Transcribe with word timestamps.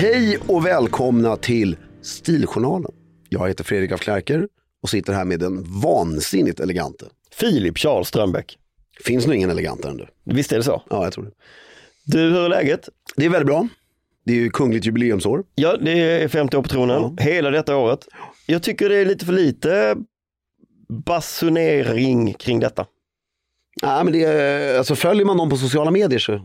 Hej 0.00 0.38
och 0.46 0.66
välkomna 0.66 1.36
till 1.36 1.76
Stiljournalen. 2.02 2.92
Jag 3.28 3.48
heter 3.48 3.64
Fredrik 3.64 3.92
af 3.92 4.00
Klerker 4.00 4.48
och 4.82 4.88
sitter 4.88 5.12
här 5.12 5.24
med 5.24 5.40
den 5.40 5.80
vansinnigt 5.80 6.60
elegante. 6.60 7.04
Filip 7.32 7.78
Charles 7.78 8.08
Strömbäck. 8.08 8.58
Finns 9.04 9.26
nog 9.26 9.36
ingen 9.36 9.50
elegantare 9.50 9.92
än 9.92 9.96
du. 9.96 10.06
Visst 10.24 10.52
är 10.52 10.56
det 10.56 10.62
så? 10.62 10.82
Ja, 10.90 11.04
jag 11.04 11.12
tror 11.12 11.24
det. 11.24 11.30
Du, 12.04 12.18
hur 12.18 12.44
är 12.44 12.48
läget? 12.48 12.88
Det 13.16 13.24
är 13.24 13.30
väldigt 13.30 13.46
bra. 13.46 13.68
Det 14.24 14.32
är 14.32 14.36
ju 14.36 14.50
kungligt 14.50 14.86
jubileumsår. 14.86 15.44
Ja, 15.54 15.76
det 15.76 16.00
är 16.00 16.28
50 16.28 16.56
år 16.56 16.62
på 16.62 16.68
tronen, 16.68 17.18
hela 17.20 17.50
detta 17.50 17.76
året. 17.76 18.08
Jag 18.46 18.62
tycker 18.62 18.88
det 18.88 18.96
är 18.96 19.06
lite 19.06 19.24
för 19.24 19.32
lite 19.32 19.96
basunering 20.88 22.34
kring 22.34 22.60
detta. 22.60 22.86
Ja, 23.82 24.04
men 24.04 24.12
det 24.12 24.24
är, 24.24 24.78
alltså, 24.78 24.94
följer 24.94 25.24
man 25.24 25.36
dem 25.36 25.50
på 25.50 25.56
sociala 25.56 25.90
medier 25.90 26.18
så 26.18 26.42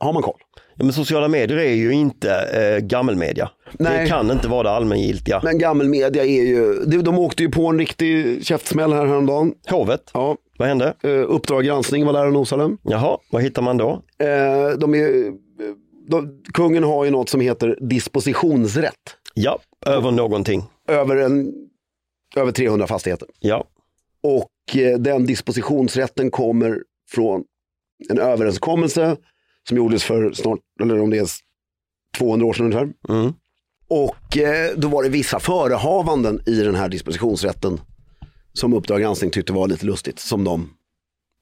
har 0.00 0.12
man 0.12 0.22
koll. 0.22 0.40
Ja, 0.76 0.84
men 0.84 0.92
sociala 0.92 1.28
medier 1.28 1.58
är 1.58 1.74
ju 1.74 1.92
inte 1.92 2.32
eh, 2.34 2.78
gammelmedia. 2.86 3.50
Nej. 3.78 4.02
Det 4.02 4.08
kan 4.08 4.30
inte 4.30 4.48
vara 4.48 4.62
det 4.62 4.70
allmängiltiga. 4.70 5.40
Men 5.44 5.58
gammelmedia 5.58 6.24
är 6.24 6.42
ju, 6.42 6.84
de, 6.86 6.96
de 7.02 7.18
åkte 7.18 7.42
ju 7.42 7.50
på 7.50 7.66
en 7.66 7.78
riktig 7.78 8.44
käftsmäll 8.46 8.92
här 8.92 9.06
häromdagen. 9.06 9.54
Hovet, 9.70 10.10
Ja, 10.14 10.36
vad 10.58 10.68
hände? 10.68 10.94
eh, 11.02 11.10
Uppdrag 11.10 11.64
granskning 11.64 12.06
var 12.06 12.12
där 12.12 12.26
och 12.26 12.32
nosade. 12.32 12.76
Jaha, 12.82 13.18
vad 13.30 13.42
hittar 13.42 13.62
man 13.62 13.76
då? 13.76 13.90
Eh, 14.18 14.78
de 14.78 14.94
är, 14.94 15.32
de, 16.08 16.42
kungen 16.54 16.84
har 16.84 17.04
ju 17.04 17.10
något 17.10 17.28
som 17.28 17.40
heter 17.40 17.78
dispositionsrätt 17.80 18.94
Ja, 19.34 19.58
över 19.86 20.10
någonting. 20.10 20.62
över, 20.88 21.16
en, 21.16 21.52
över 22.36 22.52
300 22.52 22.86
fastigheter. 22.86 23.28
Ja, 23.40 23.64
Och 24.22 24.76
eh, 24.76 24.98
den 24.98 25.26
dispositionsrätten 25.26 26.30
kommer 26.30 26.78
från 27.10 27.44
en 28.10 28.18
överenskommelse 28.18 29.16
som 29.68 29.76
gjordes 29.76 30.04
för 30.04 30.32
snart, 30.32 30.58
eller 30.82 31.00
om 31.00 31.10
det 31.10 31.18
är 31.18 31.28
200 32.18 32.46
år 32.46 32.52
sedan 32.52 32.64
ungefär. 32.66 32.88
mm. 33.08 33.32
Och 33.88 34.36
eh, 34.38 34.70
då 34.76 34.88
var 34.88 35.02
det 35.02 35.08
vissa 35.08 35.40
förehavanden 35.40 36.40
i 36.46 36.62
den 36.62 36.74
här 36.74 36.88
dispositionsrätten 36.88 37.80
som 38.52 38.72
Uppdrag 38.74 39.00
granskning 39.00 39.30
tyckte 39.30 39.52
var 39.52 39.68
lite 39.68 39.86
lustigt, 39.86 40.18
som 40.18 40.44
de 40.44 40.70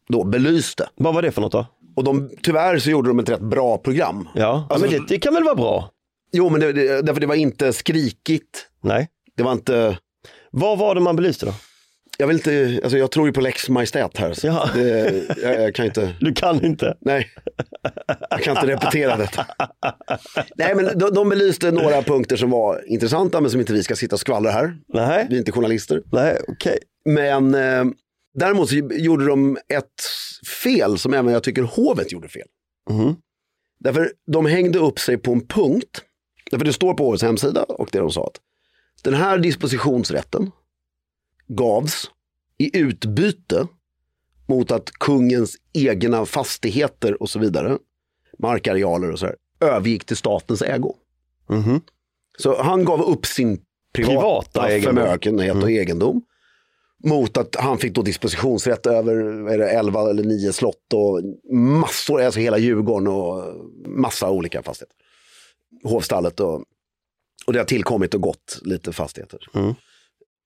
då 0.09 0.25
belyste. 0.25 0.89
vad 0.97 1.15
var 1.15 1.23
det 1.23 1.31
för 1.33 1.41
något 1.41 1.53
då? 1.53 1.67
Och 1.97 2.05
de, 2.05 2.31
tyvärr 2.43 2.79
så 2.79 2.91
gjorde 2.91 3.09
de 3.11 3.19
ett 3.19 3.29
rätt 3.29 3.41
bra 3.41 3.79
program. 3.79 4.29
Ja, 4.35 4.67
Alltså- 4.71 4.91
men 4.91 5.01
det, 5.01 5.07
det 5.09 5.19
kan 5.19 5.35
väl 5.35 5.45
vara 5.45 5.55
bra? 5.55 5.91
Jo, 6.33 6.49
men 6.51 6.61
det, 6.61 6.73
det, 6.73 7.03
därför 7.03 7.21
det 7.21 7.27
var 7.27 7.35
inte 7.35 7.73
skrikigt. 7.73 8.67
Nej. 8.81 9.09
Det 9.37 9.43
var 9.43 9.53
inte, 9.53 9.99
Vad 10.51 10.79
var 10.79 10.95
det 10.95 11.01
man 11.01 11.17
belyste 11.17 11.47
då? 11.47 11.53
Jag 12.21 12.27
vill 12.27 12.37
inte, 12.37 12.81
alltså 12.83 12.99
jag 12.99 13.11
tror 13.11 13.27
ju 13.27 13.33
på 13.33 13.41
Lex 13.41 13.69
Majestät 13.69 14.17
här. 14.19 14.33
Så 14.33 14.47
det, 14.75 15.13
jag, 15.43 15.61
jag 15.63 15.75
kan 15.75 15.87
inte, 15.87 16.15
Du 16.21 16.33
kan 16.35 16.65
inte. 16.65 16.97
nej. 17.01 17.29
Jag 18.31 18.43
kan 18.43 18.57
inte 18.57 18.67
repetera 18.67 19.17
detta. 19.17 19.47
Nej, 20.57 20.75
men 20.75 20.99
de, 20.99 21.15
de 21.15 21.29
belyste 21.29 21.71
några 21.71 22.03
punkter 22.03 22.37
som 22.37 22.51
var 22.51 22.89
intressanta, 22.89 23.41
men 23.41 23.51
som 23.51 23.61
inte 23.61 23.73
vi 23.73 23.83
ska 23.83 23.97
sitta 23.97 24.17
och 24.17 24.21
skvallra 24.21 24.51
här. 24.51 24.77
Nej, 24.89 25.27
Vi 25.31 25.35
är 25.35 25.39
inte 25.39 25.53
journalister. 25.53 26.03
nej, 26.13 26.37
okej. 26.49 26.79
Men 27.05 27.55
eh, 27.55 27.85
däremot 28.35 28.69
så 28.69 28.75
gjorde 28.93 29.27
de 29.27 29.57
ett 29.75 29.85
fel 30.63 30.99
som 30.99 31.15
även 31.15 31.33
jag 31.33 31.43
tycker 31.43 31.63
hovet 31.63 32.13
gjorde 32.13 32.29
fel. 32.29 32.47
Mhm. 32.91 33.17
Därför 33.81 34.13
de 34.33 34.47
hängde 34.47 34.79
upp 34.79 34.99
sig 34.99 35.19
på 35.19 35.33
en 35.33 35.47
punkt. 35.47 36.01
Därför 36.51 36.65
det 36.65 36.73
står 36.73 36.95
på 36.95 37.05
hovets 37.05 37.23
hemsida 37.23 37.63
och 37.63 37.89
det 37.93 37.99
de 37.99 38.11
sa 38.11 38.27
att 38.27 38.41
den 39.05 39.15
här 39.15 39.39
dispositionsrätten 39.39 40.51
gavs 41.49 42.11
i 42.59 42.79
utbyte 42.79 43.67
mot 44.49 44.71
att 44.71 44.91
kungens 44.91 45.57
egna 45.73 46.27
fastigheter 46.27 47.23
och 47.23 47.31
så 47.31 47.39
vidare, 47.39 47.79
markarealer 48.39 49.13
och 49.13 49.19
så 49.19 49.27
här, 49.27 49.37
övergick 49.61 50.05
till 50.05 50.17
statens 50.17 50.63
ägo. 50.63 50.95
Mhm. 51.49 51.81
Så 52.39 52.63
han 52.63 52.85
gav 52.85 53.03
upp 53.03 53.27
sin 53.27 53.61
privata, 53.93 54.63
Privata 54.63 54.87
förmögenhet 54.87 55.63
och 55.63 55.71
egendom. 55.71 56.23
Mot 57.05 57.37
att 57.37 57.57
han 57.57 57.79
fick 57.79 57.95
då 57.95 58.03
dispositionsrätt 58.03 58.87
över 58.87 59.15
är 59.49 59.59
det, 59.59 59.71
11 59.71 60.11
eller 60.11 60.23
9 60.23 60.53
slott 60.53 60.93
och 60.95 61.21
massor, 61.57 62.23
alltså 62.23 62.41
hela 62.41 62.59
Djurgården 62.59 63.09
och 63.09 63.45
massa 63.87 64.31
olika 64.31 64.63
fastigheter. 64.63 64.97
Hovstallet 65.85 66.41
och, 66.41 66.65
och 67.47 67.53
det 67.53 67.59
har 67.59 67.65
tillkommit 67.65 68.15
och 68.15 68.21
gått 68.21 68.59
lite 68.63 68.93
fastigheter. 68.93 69.41
Mm. 69.55 69.75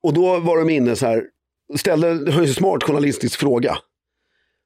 Och 0.03 0.15
då 0.15 0.41
var 0.41 0.59
de 0.59 0.71
inne 0.71 0.97
så 0.97 1.07
här, 1.07 1.25
ställde, 1.77 2.09
en 2.11 2.55
smart 2.55 2.83
journalistisk 2.83 3.39
fråga. 3.39 3.79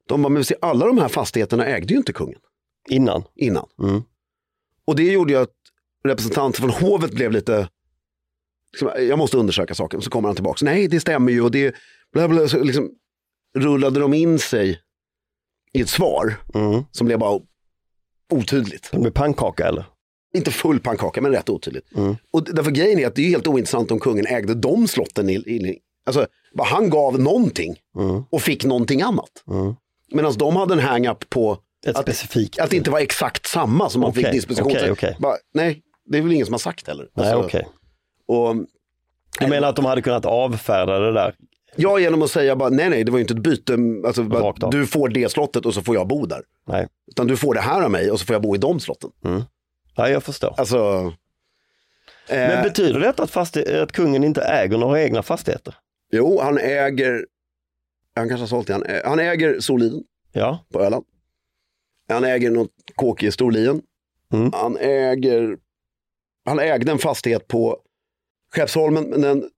De 0.08 0.22
bara, 0.22 0.28
men 0.28 0.44
se, 0.44 0.54
alla 0.60 0.86
de 0.86 0.98
här 0.98 1.08
fastigheterna 1.08 1.66
ägde 1.66 1.92
ju 1.94 1.98
inte 1.98 2.12
kungen 2.12 2.38
Innan. 2.88 3.24
innan. 3.34 3.66
Mm. 3.82 4.02
Och 4.84 4.96
det 4.96 5.12
gjorde 5.12 5.32
ju 5.32 5.38
att 5.38 5.54
representanter 6.04 6.60
från 6.60 6.70
hovet 6.70 7.10
blev 7.12 7.32
lite, 7.32 7.68
liksom, 8.72 8.90
jag 9.08 9.18
måste 9.18 9.36
undersöka 9.38 9.74
saken. 9.74 10.02
Så 10.02 10.10
kommer 10.10 10.28
han 10.28 10.36
tillbaka, 10.36 10.64
nej 10.64 10.88
det 10.88 11.00
stämmer 11.00 11.32
ju 11.32 11.42
och 11.42 11.50
det, 11.50 11.74
bla 12.12 12.28
bla, 12.28 12.48
så 12.48 12.62
liksom 12.62 12.90
rullade 13.58 14.00
de 14.00 14.14
in 14.14 14.38
sig 14.38 14.80
i 15.72 15.80
ett 15.80 15.88
svar 15.88 16.34
Mm. 16.54 16.84
som 16.92 17.06
blev 17.06 17.18
bara 17.18 17.40
otydligt. 18.32 18.92
Med 18.92 19.14
pannkaka 19.14 19.66
eller? 19.68 19.84
Inte 20.36 20.50
full 20.50 20.80
pannkaka, 20.80 21.20
men 21.20 21.32
rätt 21.32 21.48
otydligt. 21.50 21.86
Och 22.30 22.44
därför 22.54 22.70
grejen 22.70 22.98
är 22.98 23.06
att 23.06 23.14
det 23.14 23.22
är 23.22 23.28
helt 23.28 23.46
ointressant 23.46 23.90
om 23.90 24.00
kungen 24.00 24.26
ägde 24.26 24.54
de 24.54 24.88
slotten. 24.88 25.28
I, 25.30 25.34
i, 25.34 25.78
alltså, 26.06 26.26
han 26.58 26.90
gav 26.90 27.20
någonting 27.20 27.76
och 28.30 28.42
fick 28.42 28.64
någonting 28.64 29.02
annat. 29.02 29.30
Medan 30.12 30.32
de 30.38 30.56
hade 30.56 30.74
en 30.74 30.80
hang-up 30.80 31.30
på 31.30 31.58
Ett 31.86 31.96
att, 31.96 32.02
specifikt. 32.02 32.58
att 32.58 32.70
det 32.70 32.76
inte 32.76 32.90
var 32.90 33.00
exakt 33.00 33.46
samma 33.46 33.88
som 33.90 34.00
man 34.00 34.10
Okej, 34.10 34.22
fick 34.24 34.32
disposition 34.32 34.72
till. 34.72 34.90
okej. 34.90 35.16
Bara, 35.20 35.36
Nej, 35.54 35.82
det 36.04 36.18
är 36.18 36.22
väl 36.22 36.32
ingen 36.32 36.46
som 36.46 36.52
har 36.52 36.58
sagt 36.58 36.86
heller. 36.88 37.08
Nej, 37.16 37.32
Alltså, 37.32 37.46
okej. 37.46 37.66
och, 38.28 38.54
Du 39.40 39.46
menar 39.46 39.68
att 39.68 39.76
de 39.76 39.84
hade 39.84 40.02
kunnat 40.02 40.26
avfärda 40.26 40.98
det 40.98 41.12
där? 41.12 41.34
Ja, 41.76 41.98
genom 41.98 42.22
att 42.22 42.30
säga 42.30 42.56
bara, 42.56 42.68
nej, 42.68 42.90
nej, 42.90 43.04
det 43.04 43.10
var 43.10 43.18
ju 43.18 43.22
inte 43.24 43.34
ett 43.34 43.40
byte. 43.42 43.76
Alltså, 44.06 44.22
bara, 44.22 44.70
du 44.70 44.86
får 44.86 45.08
det 45.08 45.32
slottet 45.32 45.66
och 45.66 45.74
så 45.74 45.82
får 45.82 45.94
jag 45.94 46.08
bo 46.08 46.26
där. 46.26 46.42
Nej. 46.68 46.86
Utan 47.10 47.26
du 47.26 47.36
får 47.36 47.54
det 47.54 47.60
här 47.60 47.82
av 47.82 47.90
mig 47.90 48.10
och 48.10 48.20
så 48.20 48.26
får 48.26 48.34
jag 48.34 48.42
bo 48.42 48.54
i 48.54 48.58
de 48.58 48.80
slotten. 48.80 49.10
Ja, 49.96 50.08
jag 50.08 50.22
förstår. 50.22 50.54
Alltså, 50.58 51.12
Men 52.28 52.50
eh, 52.50 52.62
betyder 52.62 53.00
detta 53.00 53.22
att, 53.22 53.30
fastig- 53.30 53.82
att 53.82 53.92
kungen 53.92 54.24
inte 54.24 54.42
äger 54.42 54.78
några 54.78 55.02
egna 55.02 55.22
fastigheter? 55.22 55.74
jo, 56.12 56.40
han 56.40 56.58
äger, 56.58 57.26
han 58.14 58.28
kanske 58.28 58.42
har 58.42 58.46
sålt 58.48 58.66
det, 58.66 58.72
han, 58.72 58.82
ä- 58.86 59.02
han 59.04 59.18
äger 59.18 59.60
Soliden 59.60 60.02
Ja, 60.32 60.64
på 60.72 60.80
Öland. 60.82 61.04
Han 62.08 62.24
äger 62.24 62.50
något 62.50 62.70
kåk 62.94 63.22
i 63.22 63.30
Storlien. 63.30 63.82
Mm. 64.32 64.52
Han 64.52 64.76
äger, 64.76 65.56
han 66.44 66.58
ägde 66.58 66.92
en 66.92 66.98
fastighet 66.98 67.48
på 67.48 67.78
Skeppsholmen, 68.54 69.04
men 69.04 69.20
den, 69.20 69.50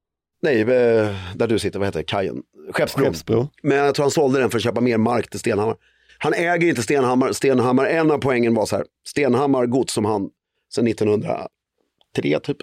nej, 0.43 0.61
eh, 0.61 1.17
där 1.37 1.47
du 1.47 1.59
sitter, 1.59 1.79
vad 1.79 1.89
heter 1.89 1.99
det, 2.01 2.05
kajen? 2.05 2.43
Skeppsbron. 2.73 3.05
Skeppsbro. 3.07 3.49
Men 3.63 3.79
jag 3.79 3.95
tror 3.95 4.05
han 4.05 4.11
sålde 4.11 4.41
den 4.41 4.51
för 4.51 4.59
att 4.59 4.63
köpa 4.65 4.81
mer 4.81 4.99
mark 4.99 5.31
till 5.31 5.41
Stenhammar. 5.41 5.77
Han 6.19 6.35
äger 6.35 6.69
inte 6.69 6.83
Stenhammar. 6.83 7.33
Stenhammar, 7.33 7.85
en 7.87 8.11
av 8.11 8.19
poängen 8.19 8.55
var 8.55 8.67
så 8.67 8.77
här, 8.77 8.85
Stenhammar 9.09 9.67
gods 9.67 9.93
som 9.95 10.05
han 10.05 10.31
sedan 10.75 10.87
1903 10.87 12.41
typ, 12.43 12.57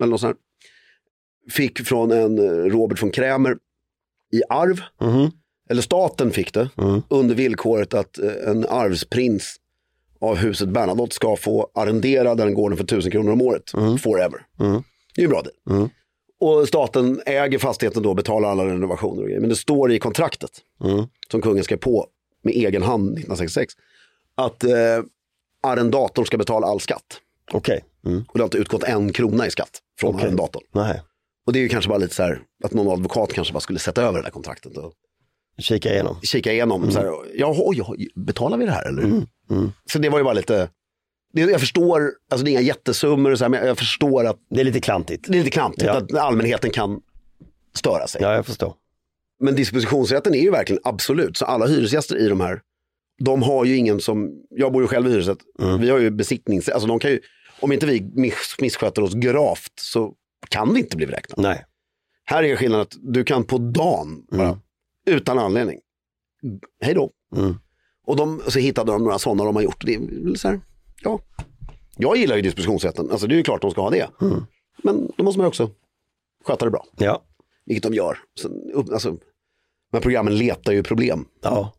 eller 0.00 0.10
något 0.10 0.20
sånt 0.20 0.36
här, 0.36 1.52
fick 1.52 1.86
från 1.86 2.10
en 2.10 2.38
eh, 2.38 2.44
Robert 2.70 3.02
von 3.02 3.10
Krämer 3.10 3.56
i 4.32 4.42
arv. 4.48 4.80
Mhm. 5.00 5.30
Eller 5.70 5.82
staten 5.82 6.30
fick 6.30 6.54
det 6.54 6.68
Mm. 6.78 7.02
under 7.08 7.34
villkoret 7.34 7.94
att 7.94 8.18
eh, 8.18 8.32
en 8.50 8.66
arvsprins 8.68 9.56
av 10.20 10.36
huset 10.36 10.68
Bernadotte 10.68 11.14
ska 11.14 11.36
få 11.36 11.70
arrendera 11.74 12.34
den 12.34 12.54
gården 12.54 12.76
för 12.76 12.84
1000 12.84 13.12
kronor 13.12 13.32
om 13.32 13.42
året, 13.42 13.70
forever. 14.02 14.46
Mm. 14.60 14.82
Det 15.14 15.20
är 15.20 15.22
ju 15.22 15.28
bra 15.28 15.42
det. 15.42 15.72
Mm. 15.74 15.88
Och 16.40 16.68
staten 16.68 17.20
äger 17.26 17.58
fastigheten 17.58 18.02
då 18.02 18.08
och 18.10 18.16
betalar 18.16 18.48
alla 18.50 18.66
renovationer 18.66 19.20
och 19.22 19.26
grejer. 19.26 19.40
Men 19.40 19.48
det 19.50 19.56
står 19.56 19.92
i 19.92 19.98
kontraktet 19.98 20.50
Mm. 20.84 21.04
som 21.30 21.40
kungen 21.40 21.64
skrev 21.64 21.76
på 21.76 22.06
med 22.42 22.54
egen 22.54 22.82
hand 22.82 23.08
1966. 23.08 23.74
Att 24.34 24.64
eh, 24.64 24.70
arrendatorn 25.62 26.26
ska 26.26 26.38
betala 26.38 26.66
all 26.66 26.80
skatt. 26.80 27.20
Okej. 27.52 27.84
Mm. 28.06 28.24
Och 28.28 28.34
det 28.38 28.40
har 28.40 28.46
inte 28.46 28.58
utgått 28.58 28.82
en 28.84 29.12
krona 29.12 29.46
i 29.46 29.50
skatt 29.50 29.70
från 30.00 30.14
Okej. 30.14 30.26
arrendatorn. 30.26 30.62
Nej. 30.74 31.02
Och 31.46 31.52
det 31.52 31.58
är 31.58 31.60
ju 31.60 31.68
kanske 31.68 31.88
bara 31.88 31.98
lite 31.98 32.14
så 32.14 32.22
här 32.22 32.42
att 32.64 32.72
någon 32.72 32.92
advokat 32.92 33.32
kanske 33.32 33.52
bara 33.54 33.60
skulle 33.60 33.78
sätta 33.78 34.02
över 34.02 34.18
det 34.18 34.22
där 34.24 34.30
kontraktet 34.30 34.76
och 34.76 34.92
Kika 35.58 35.92
igenom. 35.92 36.20
kika 36.22 36.52
igenom. 36.52 36.90
Så 36.90 36.98
här, 36.98 37.12
ja, 37.34 37.54
oj, 37.58 38.08
betalar 38.14 38.56
vi 38.58 38.64
det 38.66 38.72
här 38.72 38.88
eller? 38.88 39.02
Mm. 39.02 39.72
Så 39.92 39.98
det 39.98 40.08
var 40.08 40.18
ju 40.18 40.24
bara 40.24 40.34
lite, 40.34 40.68
det, 41.32 41.40
jag 41.40 41.60
förstår, 41.60 42.12
alltså 42.30 42.44
det 42.44 42.50
är 42.50 42.52
inga 42.52 42.60
jättesummor 42.60 43.30
och 43.32 43.38
så 43.38 43.44
här, 43.44 43.48
men 43.48 43.66
jag 43.66 43.78
förstår 43.78 44.26
att 44.26 44.36
Det 44.50 44.60
är 44.60 44.64
lite 44.64 44.80
klantigt. 44.80 45.24
det 45.28 45.34
är 45.34 45.38
lite 45.38 45.50
klantigt 45.50 45.84
Ja. 45.86 45.92
att 45.96 46.14
allmänheten 46.14 46.70
kan 46.70 47.00
störa 47.74 48.06
sig. 48.06 48.22
Ja, 48.22 48.34
jag 48.34 48.46
förstår. 48.46 48.74
Men 49.40 49.54
dispositionsrätten 49.54 50.34
är 50.34 50.40
ju 50.42 50.50
verkligen 50.50 50.80
absolut, 50.84 51.36
så 51.36 51.44
alla 51.44 51.66
hyresgäster 51.66 52.16
i 52.16 52.28
de 52.28 52.40
här, 52.40 52.60
de 53.24 53.42
har 53.42 53.64
ju 53.64 53.76
ingen 53.76 54.00
som, 54.00 54.30
jag 54.50 54.72
bor 54.72 54.82
ju 54.82 54.88
själv 54.88 55.06
i 55.06 55.10
hyresrätt, 55.10 55.38
Mm. 55.60 55.80
vi 55.80 55.90
har 55.90 55.98
ju 55.98 56.10
besiktnings, 56.10 56.68
alltså 56.68 56.88
de 56.88 56.98
kan 56.98 57.10
ju, 57.10 57.20
om 57.60 57.72
inte 57.72 57.86
vi 57.86 58.10
miss, 58.14 58.56
missköter 58.60 59.02
oss 59.02 59.14
gravt 59.14 59.72
så 59.80 60.14
kan 60.48 60.74
vi 60.74 60.80
inte 60.80 60.96
bli 60.96 61.06
vräkta. 61.06 61.34
Nej. 61.42 61.64
Här 62.24 62.42
är 62.42 62.56
skillnaden 62.56 62.82
att 62.82 62.94
du 63.00 63.24
kan 63.24 63.44
på 63.44 63.58
dagen, 63.58 64.26
bara, 64.30 64.60
utan 65.06 65.38
anledning, 65.38 65.78
hej 66.80 66.94
då. 66.94 67.10
Mm. 67.36 67.54
Och 68.06 68.16
de, 68.16 68.42
så 68.48 68.58
hittade 68.58 68.92
de 68.92 69.04
några 69.04 69.18
sådana 69.18 69.44
de 69.44 69.56
har 69.56 69.62
gjort. 69.62 69.84
Det 69.86 69.94
är 69.94 70.34
så 70.36 70.48
här, 70.48 70.60
ja. 71.02 71.20
Jag 71.96 72.16
gillar 72.16 72.36
ju 72.36 72.42
dispositionsrätten, 72.42 73.10
alltså 73.10 73.26
det 73.26 73.34
är 73.34 73.36
ju 73.36 73.42
klart 73.42 73.62
de 73.62 73.70
ska 73.70 73.80
ha 73.80 73.90
det. 73.90 74.08
Mm. 74.20 74.42
Men 74.82 75.10
då 75.16 75.24
måste 75.24 75.38
man 75.38 75.44
ju 75.44 75.48
också 75.48 75.70
sköta 76.44 76.64
det 76.64 76.70
bra, 76.70 76.84
Ja. 76.96 77.22
vilket 77.66 77.82
de 77.82 77.94
gör. 77.94 78.18
Så, 78.40 78.48
alltså, 78.92 79.16
här 79.96 80.00
programmen 80.00 80.38
letar 80.38 80.72
ju 80.72 80.82
problem. 80.82 81.24
ja. 81.42 81.72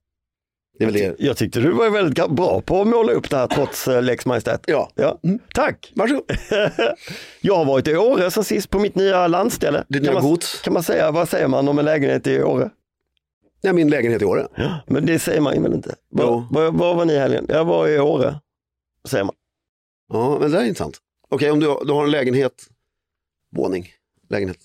Det 0.79 0.85
är 0.85 0.91
det. 0.91 1.15
Jag 1.19 1.37
tyckte 1.37 1.59
du 1.59 1.71
var 1.71 1.89
väldigt 1.89 2.29
bra 2.29 2.61
på 2.61 2.81
att 2.81 2.87
måla 2.87 3.11
upp 3.11 3.29
det 3.29 3.37
här 3.37 3.47
trots 3.47 3.87
eh, 3.87 4.03
Lex 4.03 4.25
Majestät. 4.25 4.63
Ja, 4.67 4.89
Ja. 4.95 5.19
Tack. 5.53 5.91
varsågod. 5.95 6.23
Jag 7.41 7.55
har 7.55 7.65
varit 7.65 7.87
i 7.87 7.95
Åre 7.95 8.31
sen 8.31 8.43
sist 8.43 8.69
på 8.69 8.79
mitt 8.79 8.95
nya 8.95 9.27
landställe. 9.27 9.83
Ditt 9.89 10.05
kan, 10.05 10.13
nya 10.13 10.21
gods. 10.21 10.61
kan 10.61 10.73
man 10.73 10.83
säga, 10.83 11.11
vad 11.11 11.29
säger 11.29 11.47
man 11.47 11.67
om 11.67 11.79
en 11.79 11.85
lägenhet 11.85 12.27
i 12.27 12.43
Åre? 12.43 12.69
Nej, 13.63 13.73
min 13.73 13.89
lägenhet 13.89 14.21
i 14.21 14.25
Åre. 14.25 14.47
Men 14.87 15.05
det 15.05 15.19
säger 15.19 15.41
man 15.41 15.63
väl 15.63 15.73
inte? 15.73 15.95
Var, 16.09 16.25
Jo. 16.25 16.47
var, 16.51 16.71
var 16.71 16.95
var 16.95 17.05
ni 17.05 17.13
i 17.13 17.17
helgen? 17.19 17.45
Jag 17.49 17.65
var 17.65 17.87
i 17.87 17.99
Åre, 17.99 18.39
säger 19.07 19.23
man. 19.23 19.35
Ja, 20.13 20.29
men 20.39 20.51
det 20.51 20.57
där 20.57 20.63
är 20.63 20.67
intressant. 20.67 20.97
Okej, 21.29 21.51
om 21.51 21.59
du, 21.59 21.65
du 21.85 21.93
har 21.93 22.03
en 22.03 22.11
lägenhet, 22.11 22.53
våning, 23.55 23.87
lägenhet. 24.29 24.57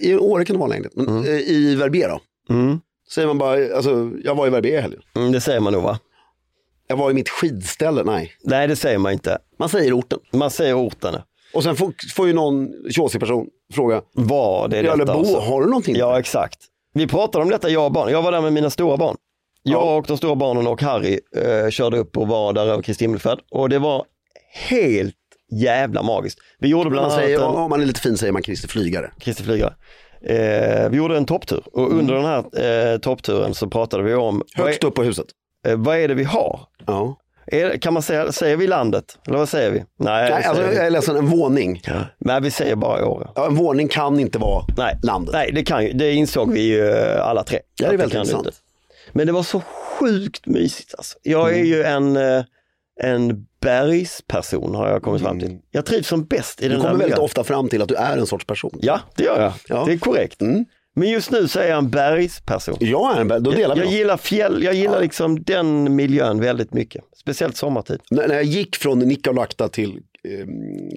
I 0.00 0.14
Åre 0.16 0.44
kan 0.44 0.54
det 0.56 0.60
vara 0.60 0.74
en 0.74 0.82
lägenhet, 0.82 0.92
men 0.96 1.24
eh, 1.24 1.40
i 1.40 1.74
Verbier 1.74 2.08
då? 2.08 2.20
Mm. 2.50 2.80
Säger 3.14 3.28
man 3.28 3.38
bara, 3.38 3.76
alltså 3.76 4.10
jag 4.24 4.34
var 4.34 4.46
i 4.46 4.50
Verbier 4.50 4.78
i 4.78 4.80
helgen. 4.80 5.00
Mm, 5.16 5.32
det 5.32 5.40
säger 5.40 5.60
man 5.60 5.72
nog 5.72 5.82
va? 5.82 5.98
Jag 6.88 6.96
var 6.96 7.10
i 7.10 7.14
mitt 7.14 7.28
skidställe, 7.28 8.02
nej. 8.04 8.32
Nej, 8.44 8.68
det 8.68 8.76
säger 8.76 8.98
man 8.98 9.12
inte. 9.12 9.38
Man 9.58 9.68
säger 9.68 9.92
orten. 9.92 10.18
Man 10.32 10.50
säger 10.50 10.74
orten. 10.74 11.14
Och 11.54 11.62
sen 11.62 11.76
får, 11.76 11.92
får 12.14 12.26
ju 12.26 12.32
någon 12.32 12.68
tjåsig 12.90 13.20
person 13.20 13.46
fråga, 13.74 14.02
ja, 14.28 14.68
eller 14.72 14.96
detta? 14.96 15.12
bo, 15.12 15.18
alltså? 15.18 15.38
har 15.38 15.60
du 15.60 15.66
någonting? 15.66 15.96
Ja, 15.96 16.18
exakt. 16.18 16.58
Vi 16.94 17.06
pratade 17.06 17.44
om 17.44 17.50
detta, 17.50 17.68
jag 17.68 17.84
och 17.84 17.92
barn. 17.92 18.10
Jag 18.10 18.22
var 18.22 18.32
där 18.32 18.40
med 18.40 18.52
mina 18.52 18.70
stora 18.70 18.96
barn. 18.96 19.16
Jag 19.62 19.82
Ja. 19.82 19.96
och 19.96 20.04
de 20.08 20.16
stora 20.16 20.34
barnen 20.34 20.66
och 20.66 20.82
Harry 20.82 21.20
eh, 21.36 21.70
körde 21.70 21.98
upp 21.98 22.16
och 22.16 22.28
var 22.28 22.52
där 22.52 22.66
över 22.66 22.82
Kristi 22.82 23.04
himmelfärd. 23.04 23.38
Och 23.50 23.68
det 23.68 23.78
var 23.78 24.04
helt 24.68 25.14
jävla 25.52 26.02
magiskt. 26.02 26.38
Vi 26.58 26.68
gjorde 26.68 26.90
bland 26.90 27.06
man 27.06 27.12
annat 27.12 27.24
säger, 27.24 27.38
en... 27.38 27.44
om 27.44 27.70
man 27.70 27.82
är 27.82 27.86
lite 27.86 28.00
fin 28.00 28.16
säger 28.16 28.32
man 28.32 28.42
Christer 28.42 28.68
Flygare. 28.68 29.12
Kristi 29.20 29.42
flygare. 29.42 29.74
Eh, 30.28 30.88
vi 30.90 30.96
gjorde 30.96 31.16
en 31.16 31.24
topptur 31.26 31.62
och 31.72 31.92
under 31.92 32.14
den 32.14 32.24
här 32.24 32.92
eh, 32.92 32.98
toppturen 32.98 33.54
så 33.54 33.68
pratade 33.68 34.02
vi 34.02 34.14
om 34.14 34.42
Högst 34.54 34.84
är, 34.84 34.88
upp 34.88 34.94
på 34.94 35.02
huset. 35.02 35.26
eh, 35.66 35.76
vad 35.76 35.96
är 35.98 36.08
det 36.08 36.14
vi 36.14 36.24
har? 36.24 36.60
Ja. 36.86 37.16
Är, 37.46 37.78
kan 37.78 37.92
man 37.94 38.02
säga, 38.02 38.32
säger 38.32 38.56
vi 38.56 38.66
landet? 38.66 39.18
Eller 39.26 39.38
vad 39.38 39.48
säger 39.48 39.70
vi? 39.70 39.78
Nej, 39.78 40.30
Nej, 40.30 40.44
alltså, 40.44 40.62
jag 40.62 40.86
är 40.86 40.90
ledsen, 40.90 41.16
en 41.16 41.26
våning. 41.26 41.82
Nej 42.18 42.40
vi 42.40 42.50
säger 42.50 42.76
bara 42.76 43.06
Åre. 43.06 43.28
Ja, 43.34 43.46
en 43.46 43.54
våning 43.54 43.88
kan 43.88 44.20
inte 44.20 44.38
vara 44.38 44.64
Nej, 44.76 44.98
landet. 45.02 45.34
Nej 45.34 45.52
det, 45.52 45.64
kan 45.64 45.84
ju, 45.84 45.92
det 45.92 46.12
insåg 46.12 46.52
vi 46.52 46.60
ju 46.60 46.92
alla 47.18 47.42
tre. 47.44 47.58
Det 47.78 47.84
är 47.84 47.88
väldigt 47.90 48.14
intressant. 48.14 48.62
Men 49.12 49.26
det 49.26 49.32
var 49.32 49.42
så 49.42 49.60
sjukt 49.60 50.46
mysigt 50.46 50.94
alltså. 50.98 51.18
Jag 51.22 51.54
är 51.58 51.64
ju 51.64 51.82
en, 51.82 52.16
eh, 52.16 52.44
en 53.02 53.46
bergsperson 53.60 54.74
har 54.74 54.88
jag 54.88 55.02
kommit 55.02 55.22
fram 55.22 55.40
till. 55.40 55.58
Jag 55.70 55.86
trivs 55.86 56.08
som 56.08 56.24
bäst 56.24 56.62
i 56.62 56.64
Du 56.64 56.68
den 56.68 56.80
här 56.80 56.88
kommer 56.88 56.98
väldigt 56.98 57.14
miljön. 57.16 57.24
ofta 57.24 57.44
fram 57.44 57.68
till 57.68 57.82
att 57.82 57.88
du 57.88 57.94
är 57.94 58.16
en 58.16 58.26
sorts 58.26 58.44
person. 58.46 58.78
Ja, 58.82 59.00
det 59.16 59.24
gör 59.24 59.40
jag. 59.42 59.52
Ja. 59.68 59.84
Det 59.86 59.92
är 59.92 59.98
korrekt. 59.98 60.40
Mm. 60.42 60.64
Men 60.98 61.08
just 61.10 61.30
nu 61.30 61.48
så 61.48 61.60
är 61.60 61.68
jag 61.68 61.78
en 61.78 61.90
bergsperson. 61.90 62.76
Jag 62.80 63.16
är 63.16 63.20
en, 63.20 63.28
då 63.42 63.50
delar 63.50 63.76
Jag, 63.76 63.86
jag 63.86 63.92
gillar 63.92 64.16
fjäll, 64.16 64.62
jag 64.62 64.74
gillar 64.74 65.00
liksom 65.00 65.42
den 65.42 65.96
miljön 65.96 66.40
väldigt 66.40 66.74
mycket. 66.74 67.04
Speciellt 67.16 67.56
sommartid. 67.56 68.00
När 68.10 68.28
när 68.28 68.34
jag 68.34 68.44
gick 68.44 68.76
från 68.76 68.98
Nikkaluokta 68.98 69.68
till 69.68 69.90
eh, 70.24 70.46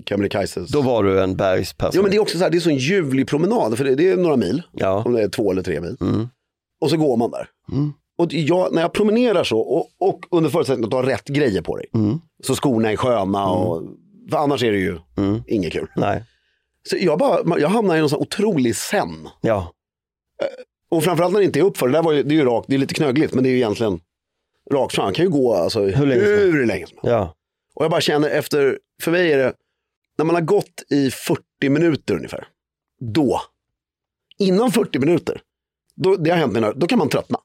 Kebnekaises. 0.06 0.70
Då 0.70 0.82
var 0.82 1.04
du 1.04 1.22
en 1.24 1.36
bergsperson. 1.36 1.92
Jo 1.96 2.02
men 2.02 2.12
det 2.12 2.18
är 2.18 2.22
också 2.22 2.38
så 2.38 2.44
här, 2.44 2.52
det 2.52 2.58
är 2.58 2.60
så 2.60 2.70
en 2.70 2.78
ljuvlig 2.78 3.28
promenad, 3.28 3.78
för 3.78 3.86
det, 3.86 3.96
det 3.96 4.10
är 4.10 4.18
några 4.18 4.36
mil, 4.38 4.62
Ja. 4.72 5.04
om 5.06 5.14
det 5.14 5.22
är 5.24 5.30
två 5.30 5.52
eller 5.52 5.62
tre 5.62 5.82
mil. 5.82 5.98
Mm. 6.02 6.28
Och 6.82 6.90
så 6.90 6.98
går 6.98 7.18
man 7.18 7.32
där. 7.32 7.48
Mm. 7.72 7.94
Och 8.20 8.34
jag, 8.34 8.74
när 8.74 8.82
jag 8.82 8.94
promenerar 8.94 9.44
så, 9.44 9.60
och, 9.60 9.88
och 10.00 10.26
under 10.32 10.50
förutsättning 10.50 10.84
att 10.86 10.90
du 10.92 10.96
har 10.98 11.04
rätt 11.04 11.28
grejer 11.28 11.62
på 11.62 11.78
dig, 11.78 11.86
Mm. 11.94 12.20
så 12.44 12.56
skorna 12.56 12.92
är 12.92 12.96
sköna 12.96 13.48
och, 13.50 13.84
för 14.30 14.38
annars 14.38 14.64
är 14.64 14.72
det 14.72 14.78
ju 14.78 14.98
Mm. 15.18 15.42
inget 15.48 15.74
kul. 15.74 15.88
Nej. 15.96 16.24
Så 16.90 16.98
jag, 17.00 17.20
bara, 17.20 17.60
jag 17.60 17.70
hamnar 17.70 17.96
i 17.96 18.00
någon 18.00 18.10
sån 18.10 18.20
otrolig 18.22 18.76
sen. 18.76 19.30
Ja. 19.42 19.74
Och 20.92 21.04
framförallt 21.04 21.34
när 21.34 21.40
det 21.40 21.46
inte 21.46 21.60
är 21.60 21.64
uppför, 21.64 21.88
det 21.88 21.94
där 21.94 22.04
var 22.04 22.12
ju, 22.12 22.24
det 22.24 22.34
är 22.36 22.38
ju 22.38 22.46
rakt, 22.46 22.68
det 22.68 22.76
är 22.76 22.80
lite 22.80 22.94
knögligt, 22.94 23.34
men 23.34 23.44
det 23.44 23.50
är 23.50 23.52
ju 23.52 23.58
egentligen 23.58 24.00
rakt 24.72 24.96
fram. 24.96 25.06
Man 25.06 25.14
kan 25.14 25.26
ju 25.26 25.32
gå 25.32 25.54
alltså, 25.54 25.80
hur, 25.82 26.06
länge 26.06 26.22
som 26.26 26.32
helst. 26.32 26.68
länge 26.68 26.88
som 26.88 26.98
helst. 26.98 27.04
Ja. 27.04 27.36
Och 27.76 27.84
jag 27.84 27.92
bara 27.92 28.02
känner 28.02 28.30
efter, 28.30 28.80
för 29.04 29.12
mig 29.12 29.32
är 29.34 29.38
det, 29.38 29.54
när 30.18 30.26
man 30.26 30.36
har 30.36 30.42
gått 30.42 30.84
i 30.90 31.12
40 31.12 31.42
minuter 31.70 32.16
ungefär, 32.16 32.48
då, 33.00 33.42
inom 34.38 34.72
40 34.72 35.00
minuter, 35.00 35.42
då, 35.96 36.16
det 36.16 36.30
har 36.30 36.38
hänt 36.38 36.54
mig, 36.54 36.72
då 36.76 36.88
kan 36.88 37.00
man 37.00 37.10
tröttna. 37.10 37.40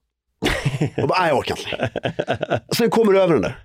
Och 0.96 1.08
bara, 1.08 1.18
nej 1.20 1.28
jag 1.28 1.38
orkar 1.38 1.58
inte. 1.58 2.60
Sen 2.76 2.90
kommer 2.90 3.12
du 3.12 3.20
över 3.22 3.32
den 3.32 3.42
där. 3.42 3.58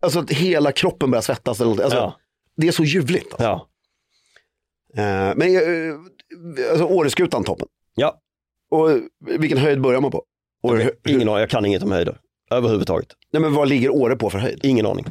Alltså 0.00 0.18
att 0.18 0.30
hela 0.30 0.72
kroppen 0.72 1.10
börjar 1.10 1.22
svettas. 1.22 1.60
Eller 1.60 1.70
något. 1.70 1.80
Alltså, 1.80 1.98
Ja. 1.98 2.16
Det 2.56 2.68
är 2.68 2.72
så 2.72 2.84
ljuvligt. 2.84 3.26
Alltså. 3.32 3.44
Ja. 3.44 3.68
Eh, 5.02 5.34
men 5.36 5.42
eh, 5.42 5.94
alltså, 6.70 6.84
Åreskutan 6.84 7.44
toppen. 7.44 7.68
Ja. 7.94 8.20
Och 8.70 8.90
eh, 8.90 8.96
vilken 9.38 9.58
höjd 9.58 9.80
börjar 9.80 10.00
man 10.00 10.10
på? 10.10 10.24
Åre, 10.62 10.90
Ingen 11.08 11.28
aning, 11.28 11.40
jag 11.40 11.50
kan 11.50 11.64
inget 11.66 11.82
om 11.82 11.92
höjder. 11.92 12.18
Överhuvudtaget. 12.50 13.08
Nej 13.32 13.42
men 13.42 13.54
vad 13.54 13.68
ligger 13.68 13.90
Åre 13.90 14.16
på 14.16 14.30
för 14.30 14.38
höjd? 14.38 14.60
Ingen 14.62 14.86
aning. 14.86 15.06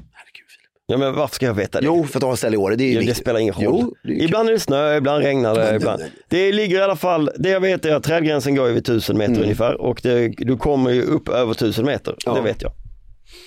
Ja 0.89 0.97
men 0.97 1.15
varför 1.15 1.35
ska 1.35 1.45
jag 1.45 1.53
veta 1.53 1.79
det? 1.81 1.85
Jo, 1.85 2.03
för 2.05 2.19
att 2.19 2.23
ha 2.23 2.33
ett 2.33 2.39
ställe 2.39 2.55
i 2.55 2.57
Åre, 2.57 2.75
det 2.75 2.83
är 2.83 2.87
ju 2.87 2.93
Ja, 2.93 3.07
det 3.07 3.15
spelar 3.15 3.39
ingen 3.39 3.53
roll. 3.53 3.63
Jo, 3.63 4.11
är 4.11 4.23
ibland 4.23 4.49
är 4.49 4.53
det 4.53 4.59
snö, 4.59 4.97
ibland 4.97 5.23
regnar 5.23 5.55
det. 5.55 5.75
Ibland. 5.75 6.03
Det 6.29 6.51
ligger 6.51 6.79
i 6.79 6.81
alla 6.81 6.95
fall, 6.95 7.31
det 7.37 7.49
jag 7.49 7.59
vet 7.59 7.85
är 7.85 7.95
att 7.95 8.03
trädgränsen 8.03 8.55
går 8.55 8.67
vid 8.67 8.77
1000 8.77 9.17
meter 9.17 9.41
ungefär 9.41 9.81
och 9.81 9.99
det, 10.03 10.27
du 10.27 10.57
kommer 10.57 10.91
ju 10.91 11.01
upp 11.01 11.29
över 11.29 11.51
1000 11.51 11.85
meter. 11.85 12.15
Ja. 12.25 12.33
Det 12.33 12.41
vet 12.41 12.61
jag. 12.61 12.71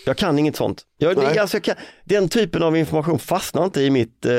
Jag 0.07 0.17
kan 0.17 0.39
inget 0.39 0.57
sånt. 0.57 0.83
Jag, 0.99 1.17
Nej. 1.17 1.39
alltså 1.39 1.57
jag 1.57 1.65
kan, 1.65 1.75
den 2.05 2.29
typen 2.29 2.63
av 2.63 2.77
information 2.77 3.19
fastnar 3.19 3.65
inte 3.65 3.81
i 3.83 3.91
mitt 3.91 4.27
eh, 4.27 4.33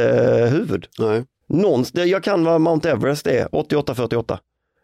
huvud. 0.45 0.85
Nej. 0.99 1.23
Någons, 1.49 1.91
jag 1.93 2.23
kan 2.23 2.43
vad 2.43 2.61
Mount 2.61 2.89
Everest 2.89 3.27
är, 3.27 3.47
88-48. 3.47 4.37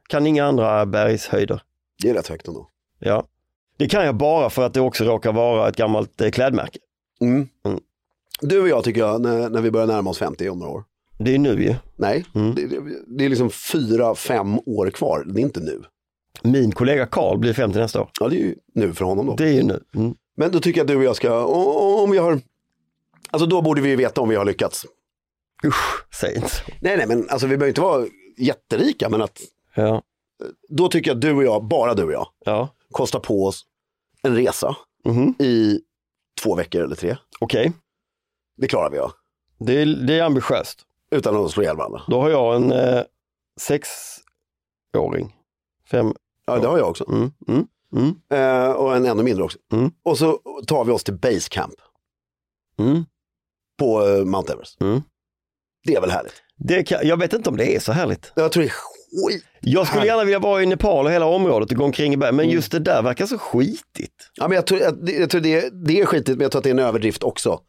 Kan 0.09 0.27
inga 0.27 0.45
andra 0.45 0.85
bergshöjder. 0.85 1.61
Det 2.03 2.09
är 2.09 2.13
rätt 2.13 2.27
högt 2.27 2.47
ändå. 2.47 2.69
Ja. 2.99 3.23
Det 3.77 3.87
kan 3.89 4.05
jag 4.05 4.15
bara 4.15 4.49
för 4.49 4.65
att 4.65 4.73
det 4.73 4.81
också 4.81 5.03
råkar 5.03 5.31
vara 5.31 5.69
ett 5.69 5.75
gammalt 5.75 6.21
eh, 6.21 6.29
klädmärke. 6.29 6.79
Mm. 7.21 7.47
Mm. 7.65 7.79
Du 8.41 8.61
och 8.61 8.67
jag 8.67 8.83
tycker 8.83 9.01
jag, 9.01 9.21
när, 9.21 9.49
när 9.49 9.61
vi 9.61 9.71
börjar 9.71 9.87
närma 9.87 10.09
oss 10.09 10.17
50 10.17 10.49
om 10.49 10.59
några 10.59 10.71
år. 10.71 10.83
Det 11.19 11.35
är 11.35 11.39
nu 11.39 11.63
ju. 11.63 11.75
Nej, 11.95 12.25
Mm. 12.35 12.55
det, 12.55 12.67
det, 12.67 12.79
det 13.07 13.25
är 13.25 13.29
liksom 13.29 13.49
fyra, 13.49 14.15
fem 14.15 14.59
år 14.65 14.89
kvar. 14.89 15.23
Det 15.27 15.41
är 15.41 15.43
inte 15.43 15.59
nu. 15.59 15.81
Min 16.41 16.71
kollega 16.71 17.05
Karl 17.05 17.37
blir 17.37 17.53
50 17.53 17.79
nästa 17.79 18.01
år. 18.01 18.09
Ja, 18.19 18.27
det 18.27 18.35
är 18.35 18.39
ju 18.39 18.55
nu 18.73 18.93
för 18.93 19.05
honom 19.05 19.25
då. 19.25 19.35
Det 19.35 19.49
är 19.49 19.53
ju 19.53 19.63
nu. 19.63 19.83
Mm. 19.95 20.15
Men 20.35 20.51
då 20.51 20.59
tycker 20.59 20.79
jag 20.79 20.83
att 20.85 20.87
du 20.87 20.95
och 20.95 21.03
jag 21.03 21.15
ska, 21.15 21.45
om 22.03 22.11
vi 22.11 22.17
har, 22.17 22.39
alltså 23.31 23.45
då 23.45 23.61
borde 23.61 23.81
vi 23.81 23.95
veta 23.95 24.21
om 24.21 24.29
vi 24.29 24.35
har 24.35 24.45
lyckats. 24.45 24.85
Usch, 25.65 26.15
säg 26.21 26.35
inte. 26.35 26.47
Nej, 26.81 26.97
nej, 26.97 27.07
men 27.07 27.29
alltså 27.29 27.47
vi 27.47 27.57
behöver 27.57 27.67
inte 27.69 27.81
vara 27.81 28.05
jätterika, 28.37 29.09
men 29.09 29.21
att 29.21 29.39
Ja. 29.75 30.01
då 30.69 30.87
tycker 30.87 31.09
jag 31.11 31.15
att 31.15 31.21
du 31.21 31.31
och 31.33 31.43
jag, 31.43 31.63
bara 31.67 31.93
du 31.93 32.03
och 32.03 32.11
jag, 32.11 32.27
Ja. 32.45 32.69
kostar 32.91 33.19
på 33.19 33.45
oss 33.45 33.65
en 34.23 34.35
resa 34.35 34.75
Mhm. 35.05 35.33
i 35.39 35.79
två 36.43 36.55
veckor 36.55 36.83
eller 36.83 36.95
tre. 36.95 37.17
Okej, 37.39 37.71
Det 38.57 38.67
klarar 38.67 38.89
vi 38.89 38.97
ja. 38.97 39.11
det, 39.59 39.81
är, 39.81 39.85
det 39.85 40.19
är 40.19 40.23
ambitiöst. 40.23 40.81
Utan 41.11 41.35
att 41.45 41.51
slå 41.51 41.63
ihjäl 41.63 41.77
varandra. 41.77 42.01
Då 42.07 42.21
har 42.21 42.29
jag 42.29 42.55
en 42.55 42.71
eh, 42.71 43.01
sexåring. 43.59 45.35
Fem. 45.91 46.13
Ja, 46.45 46.57
det 46.59 46.67
har 46.67 46.77
jag 46.77 46.89
också. 46.89 47.05
Mm. 47.09 47.31
Mm. 47.47 47.67
Mm. 47.95 48.15
Eh, 48.29 48.71
och 48.71 48.95
en 48.95 49.05
ännu 49.05 49.23
mindre 49.23 49.43
också. 49.43 49.57
Mm. 49.71 49.91
Och 50.03 50.17
så 50.17 50.39
tar 50.67 50.85
vi 50.85 50.91
oss 50.91 51.03
till 51.03 51.13
Base 51.13 51.49
Camp 51.49 51.73
Mm. 52.79 53.05
på 53.79 54.07
eh, 54.07 54.25
Mount 54.25 54.53
Everest. 54.53 54.81
Mm. 54.81 55.01
Det 55.83 55.95
är 55.95 56.01
väl 56.01 56.11
härligt? 56.11 56.33
Det 56.55 56.83
kan, 56.83 56.99
jag 57.07 57.17
vet 57.17 57.33
inte 57.33 57.49
om 57.49 57.57
det 57.57 57.75
är 57.75 57.79
så 57.79 57.91
härligt. 57.91 58.31
Jag 58.35 58.51
tror 58.51 58.63
det 58.63 58.69
är 58.69 58.73
skit. 59.29 59.45
Jag 59.61 59.87
skulle 59.87 60.05
gärna 60.05 60.23
vilja 60.23 60.39
vara 60.39 60.63
i 60.63 60.65
Nepal 60.65 61.05
och 61.05 61.11
hela 61.11 61.25
området 61.25 61.71
och 61.71 61.77
gå 61.77 61.83
omkring 61.83 62.13
i 62.13 62.17
berg, 62.17 62.31
men 62.31 62.49
just 62.49 62.71
det 62.71 62.79
där 62.79 63.01
verkar 63.01 63.25
så 63.25 63.37
skitigt. 63.37 64.31
Ja, 64.33 64.47
men 64.47 64.55
jag 64.55 64.67
tror, 64.67 64.79
jag, 64.79 65.09
jag 65.09 65.29
tror 65.29 65.41
det, 65.41 65.69
det 65.85 66.01
är 66.01 66.05
skitigt, 66.05 66.37
men 66.37 66.41
jag 66.41 66.51
tror 66.51 66.59
att 66.59 66.63
det 66.63 66.69
är 66.69 66.73
en 66.73 66.79
överdrift 66.79 67.23
också. 67.23 67.59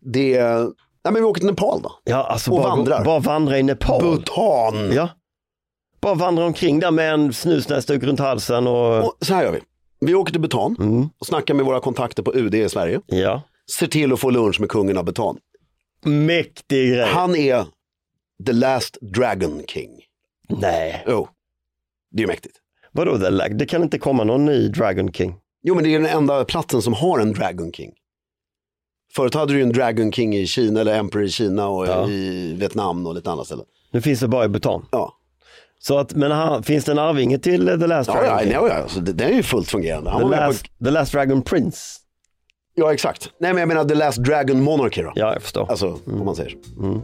Det 0.00 0.34
är, 0.36 0.58
nej 0.64 0.72
men 1.04 1.14
vi 1.14 1.22
åker 1.22 1.40
till 1.40 1.50
Nepal 1.50 1.82
då. 1.82 1.92
Ja, 2.04 2.16
alltså 2.24 2.50
Och 2.50 2.56
bara, 2.58 2.68
vandrar. 2.68 3.04
bara 3.04 3.18
vandra 3.18 3.58
i 3.58 3.62
Nepal. 3.62 4.02
Bhutan. 4.02 4.92
Ja. 4.92 5.08
Bara 6.00 6.14
vandra 6.14 6.44
omkring 6.44 6.80
där 6.80 6.90
med 6.90 7.12
en 7.14 7.32
snusnäsduk 7.32 8.02
runt 8.02 8.20
halsen 8.20 8.66
och... 8.66 9.04
Och 9.04 9.16
så 9.20 9.34
här 9.34 9.44
gör 9.44 9.52
vi. 9.52 9.60
Vi 10.00 10.14
åker 10.14 10.32
till 10.32 10.40
Bhutan 10.40 10.76
Mm. 10.80 11.08
och 11.18 11.26
snackar 11.26 11.54
med 11.54 11.66
våra 11.66 11.80
kontakter 11.80 12.22
på 12.22 12.34
UD 12.34 12.54
i 12.54 12.68
Sverige. 12.68 13.00
Ja. 13.06 13.42
Ser 13.78 13.86
till 13.86 14.12
att 14.12 14.20
få 14.20 14.30
lunch 14.30 14.60
med 14.60 14.68
kungen 14.68 14.98
av 14.98 15.04
Bhutan. 15.04 15.38
Mäktig 16.04 16.90
grej. 16.92 17.06
Han 17.08 17.36
är 17.36 17.64
the 18.46 18.52
last 18.52 18.98
dragon 19.00 19.62
king. 19.68 19.90
Nej. 20.48 21.04
Jo, 21.08 21.28
det 22.10 22.22
är 22.22 22.26
mäktigt. 22.26 22.56
Vadå 22.92 23.18
the 23.18 23.30
lag? 23.30 23.58
Det 23.58 23.66
kan 23.66 23.82
inte 23.82 23.98
komma 23.98 24.24
någon 24.24 24.44
ny 24.46 24.68
Dragon 24.68 25.12
King. 25.12 25.34
Jo, 25.62 25.74
men 25.74 25.84
det 25.84 25.94
är 25.94 25.98
den 25.98 26.08
enda 26.10 26.44
platsen 26.44 26.82
som 26.82 26.94
har 26.94 27.18
en 27.18 27.32
dragon 27.32 27.72
king. 27.72 27.92
Förut 29.16 29.34
hade 29.34 29.52
du 29.52 29.56
ju 29.58 29.62
en 29.62 29.72
dragon 29.72 30.12
king 30.12 30.36
i 30.36 30.46
Kina 30.46 30.80
eller 30.80 30.98
emperor 30.98 31.24
i 31.24 31.28
Kina 31.28 31.68
och 31.68 31.86
Ja. 31.86 32.08
i 32.08 32.54
Vietnam 32.58 33.06
och 33.06 33.14
lite 33.14 33.30
andra 33.30 33.44
ställen. 33.44 33.64
Nu 33.92 34.00
finns 34.00 34.20
det 34.20 34.28
bara 34.28 34.44
i 34.44 34.48
Bhutan. 34.48 34.86
Ja, 34.92 35.12
Så 35.78 35.98
att, 35.98 36.14
men 36.14 36.30
han, 36.30 36.62
finns 36.62 36.84
det 36.84 36.92
en 36.92 36.98
arvinge 36.98 37.38
till 37.38 37.66
The 37.66 37.86
Last 37.86 38.08
ja, 38.08 38.14
Dragon 38.14 38.30
ja, 38.32 38.40
King? 38.42 38.52
ja, 38.52 38.68
ja. 38.68 38.74
Alltså, 38.74 39.00
det, 39.00 39.12
det 39.12 39.24
är 39.24 39.32
ju 39.32 39.42
fullt 39.42 39.68
fungerande. 39.70 40.10
Han 40.10 40.22
The, 40.22 40.28
last, 40.28 40.78
på, 40.78 40.84
the 40.84 40.90
Last 40.90 41.12
Dragon 41.12 41.42
Prince. 41.42 41.78
ja, 42.74 42.92
exakt. 42.92 43.30
Nej, 43.40 43.52
men 43.52 43.60
jag 43.60 43.68
menar 43.68 43.84
the 43.84 43.94
last 43.94 44.18
dragon 44.24 44.62
monarchy 44.62 45.02
då. 45.02 45.12
Ja, 45.14 45.32
jag 45.32 45.42
förstår. 45.42 45.70
Alltså, 45.70 45.98
om 46.06 46.24
man 46.24 46.36
säger 46.36 46.50
så. 46.50 47.00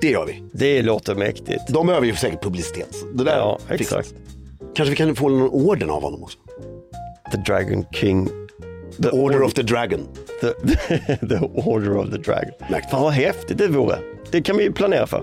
Det 0.00 0.10
gör 0.10 0.26
vi. 0.26 0.42
Det 0.52 0.82
låter 0.82 1.14
mäktigt. 1.14 1.62
De 1.68 1.86
behöver 1.86 2.06
ju 2.06 2.14
säkert 2.14 2.42
publicitet. 2.42 2.94
Det 3.14 3.24
där 3.24 3.36
Ja, 3.36 3.58
exakt. 3.68 4.12
vi. 4.12 4.66
Kanske 4.74 4.90
vi 4.90 4.96
kan 4.96 5.16
få 5.16 5.28
någon 5.28 5.48
orden 5.48 5.90
av 5.90 6.02
honom 6.02 6.22
också. 6.22 6.38
The 7.32 7.52
Dragon 7.52 7.84
King. 7.92 8.28
The 9.02 9.10
Order 9.10 9.42
of 9.42 9.54
the 9.54 9.62
Dragon. 9.62 10.08
The, 10.40 10.54
the 11.26 11.38
Order 11.54 11.96
of 11.98 12.10
the 12.10 12.18
Dragon. 12.18 12.52
Fan 12.90 13.02
vad 13.02 13.12
häftigt 13.12 13.58
det 13.58 13.68
vore. 13.68 13.98
Det 14.30 14.42
kan 14.42 14.56
vi 14.56 14.62
ju 14.62 14.72
planera 14.72 15.06
för. 15.06 15.22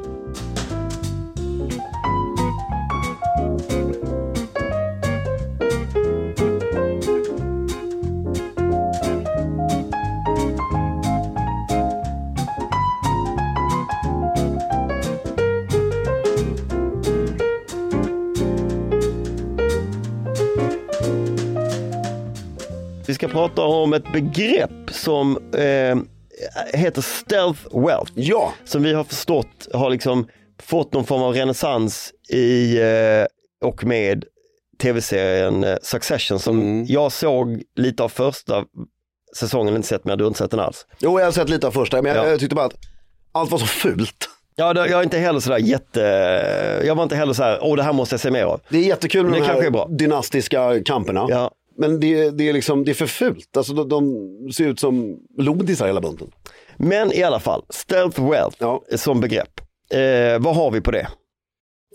Ska 23.24 23.32
prata 23.34 23.62
om 23.62 23.94
ett 23.94 24.12
begrepp 24.14 24.90
som 24.92 25.38
eh, 25.54 25.98
heter 26.80 27.02
stealth 27.02 27.62
wealth. 27.88 28.12
Ja, 28.16 28.54
Som 28.66 28.84
vi 28.84 28.94
har 28.94 29.04
förstått 29.04 29.68
har 29.74 29.90
liksom 29.90 30.28
fått 30.64 30.94
någon 30.94 31.06
form 31.06 31.22
av 31.22 31.34
renässans 31.34 32.12
i 32.30 32.78
eh, 32.82 33.68
och 33.68 33.84
med 33.84 34.24
tv-serien 34.82 35.64
eh, 35.64 35.76
Succession 35.82 36.40
som 36.40 36.60
Mm. 36.62 36.86
jag 36.86 37.12
såg 37.12 37.62
lite 37.76 38.04
av 38.04 38.10
första 38.10 38.64
säsongen, 39.38 39.76
inte 39.76 39.88
sett 39.88 40.04
men 40.06 40.10
jag 40.12 40.18
hade 40.18 40.28
inte 40.28 40.40
sett 40.40 40.52
den 40.52 40.60
alls. 40.60 40.86
jo, 41.00 41.20
jag 41.20 41.26
har 41.28 41.32
sett 41.32 41.50
lite 41.50 41.68
av 41.68 41.72
första, 41.72 42.02
men 42.02 42.16
jag, 42.16 42.26
Ja. 42.26 42.30
jag 42.30 42.40
tyckte 42.40 42.56
bara 42.56 42.66
att 42.66 42.76
allt 43.32 43.52
var 43.52 43.58
så 43.58 43.66
fult. 43.66 44.30
Ja, 44.56 44.74
jag 44.76 44.92
är 44.92 45.04
inte 45.04 45.18
heller 45.18 45.40
sådär 45.40 45.58
jätte, 45.58 46.00
jag 46.86 46.96
var 46.96 47.04
inte 47.04 47.16
heller 47.16 47.34
såhär, 47.34 47.60
åh 47.62 47.76
det 47.76 47.84
här 47.84 47.94
måste 47.94 48.14
jag 48.14 48.20
se 48.20 48.32
mer 48.32 48.44
av. 48.44 48.62
Det 48.70 48.78
är 48.78 48.82
jättekul 48.82 49.24
med 49.24 49.34
Det 49.42 49.48
de 49.48 49.62
här 49.64 49.70
bra. 49.70 49.88
dynastiska 49.88 50.84
kamperna. 50.86 51.26
Ja. 51.30 51.52
Men 51.78 52.00
det, 52.00 52.30
det, 52.32 52.50
är 52.50 52.54
liksom, 52.54 52.86
det 52.86 52.92
är 52.92 52.94
för 52.94 53.06
fult. 53.08 53.58
Alltså, 53.58 53.74
de, 53.74 53.90
de 53.90 54.54
ser 54.54 54.68
ut 54.68 54.80
som 54.80 55.18
lodisar 55.38 55.88
hela 55.88 56.02
bunten. 56.02 56.32
Men 56.78 57.12
i 57.12 57.24
alla 57.24 57.40
fall, 57.40 57.66
stealth 57.70 58.30
wealth 58.30 58.58
Ja. 58.60 58.82
som 58.96 59.22
begrepp. 59.22 59.60
Eh, 59.90 60.40
vad 60.40 60.56
har 60.56 60.72
vi 60.72 60.82
på 60.82 60.92
det? 60.92 61.08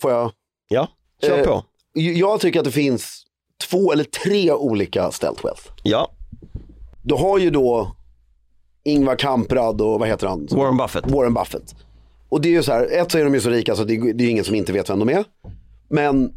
Får 0.03 0.11
jag? 0.11 0.33
Ja, 0.69 0.89
kör 1.23 1.39
Eh, 1.39 1.45
på. 1.45 1.65
Jag 1.93 2.41
tycker 2.41 2.59
att 2.59 2.65
det 2.65 2.71
finns 2.71 3.25
två 3.71 3.93
eller 3.93 4.05
tre 4.05 4.53
olika 4.53 5.11
stealth 5.11 5.45
wealth. 5.45 5.63
Ja, 5.83 6.13
Du 7.05 7.15
har 7.15 7.39
ju 7.39 7.51
då 7.51 7.97
Ingvar 8.85 9.17
Kamprad 9.17 9.81
och 9.81 10.01
vad 10.01 10.09
heter 10.09 10.27
han? 10.27 10.49
Warren 10.51 10.77
Buffett. 10.77 11.11
Warren 11.11 11.35
Buffett. 11.35 11.75
Och 12.29 12.41
det 12.41 12.49
är 12.49 12.53
ju 12.53 12.63
så 12.63 12.73
här, 12.73 12.89
ett 13.01 13.13
så 13.13 13.19
är 13.19 13.25
de 13.25 13.35
ju 13.35 13.41
så 13.41 13.51
rika 13.51 13.75
så 13.77 13.85
det, 13.85 13.95
är- 13.95 14.13
det 14.15 14.25
är 14.25 14.29
ingen 14.31 14.45
som 14.45 14.55
inte 14.55 14.73
vet 14.73 14.91
vem 14.91 14.99
de 14.99 15.09
är. 15.09 15.25
Men 15.91 16.33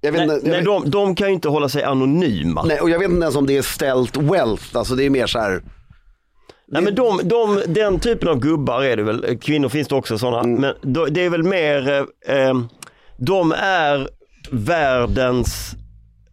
jag 0.00 0.12
vet, 0.12 0.26
Nej, 0.26 0.36
inte, 0.36 0.46
jag 0.48 0.52
nej, 0.52 0.60
vet, 0.60 0.84
de, 0.84 0.90
de 0.90 1.14
kan 1.14 1.28
ju 1.28 1.34
inte 1.34 1.48
hålla 1.48 1.68
sig 1.68 1.82
anonyma. 1.82 2.62
nej, 2.64 2.80
och 2.80 2.90
jag 2.90 2.98
vet 2.98 3.10
inte 3.10 3.22
ens 3.22 3.36
om 3.36 3.46
det 3.46 3.56
är 3.56 3.62
stealth 3.62 4.20
wealth, 4.20 4.64
alltså 4.76 4.94
det 4.94 5.04
är 5.04 5.10
mer 5.10 5.26
så 5.26 5.38
här, 5.38 5.62
Nej 6.72 6.82
men 6.82 6.94
de, 6.94 7.20
de, 7.24 7.62
den 7.66 8.00
typen 8.00 8.28
av 8.28 8.38
gubbar 8.38 8.82
är 8.82 8.96
det 8.96 9.02
väl, 9.02 9.38
kvinnor 9.38 9.68
finns 9.68 9.88
det 9.88 9.94
också 9.94 10.18
sådana, 10.18 10.40
Mm. 10.40 10.60
men 10.60 10.92
det 11.12 11.24
är 11.24 11.30
väl 11.30 11.42
mer, 11.42 11.88
eh, 12.26 12.36
eh, 12.36 12.54
de 13.18 13.52
är 13.58 14.08
världens 14.50 15.72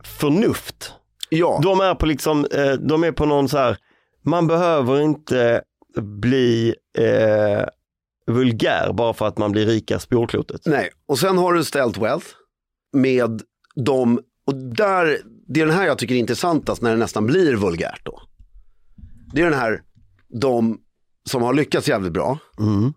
förnuft. 0.04 0.92
ja. 1.30 1.60
De 1.64 1.80
är 1.80 1.96
på 1.96 2.06
liksom, 2.06 2.46
eh, 2.52 2.72
de 2.74 3.04
är 3.04 3.12
på 3.12 3.26
någon 3.26 3.50
så 3.50 3.58
här, 3.58 3.78
man 4.26 4.48
behöver 4.48 5.02
inte 5.02 5.62
bli 6.22 6.76
eh, 6.98 7.66
vulgär 8.34 8.94
bara 8.94 9.14
för 9.14 9.28
att 9.28 9.38
man 9.38 9.52
blir 9.52 9.66
rikast 9.66 10.10
på 10.10 10.16
jordklotet. 10.16 10.62
Nej, 10.66 10.90
och 11.08 11.20
sen 11.20 11.38
har 11.38 11.54
du 11.54 11.64
stealth 11.64 12.02
wealth 12.02 12.28
med 12.94 13.42
de, 13.86 14.20
och 14.46 14.56
där, 14.56 15.22
det 15.48 15.62
är 15.62 15.66
den 15.66 15.76
här 15.76 15.86
jag 15.86 15.98
tycker 15.98 16.16
är 16.16 16.20
intressantast 16.20 16.82
när 16.82 16.92
det 16.92 16.98
nästan 16.98 17.26
blir 17.26 17.56
vulgärt 17.56 18.06
då. 18.06 18.22
Det 19.34 19.42
är 19.42 19.50
den 19.50 19.60
här, 19.60 19.84
de 20.28 20.80
som 21.30 21.44
har 21.44 21.54
lyckats 21.54 21.88
jävligt 21.90 22.14
bra 22.14 22.38
Mm. 22.60 22.94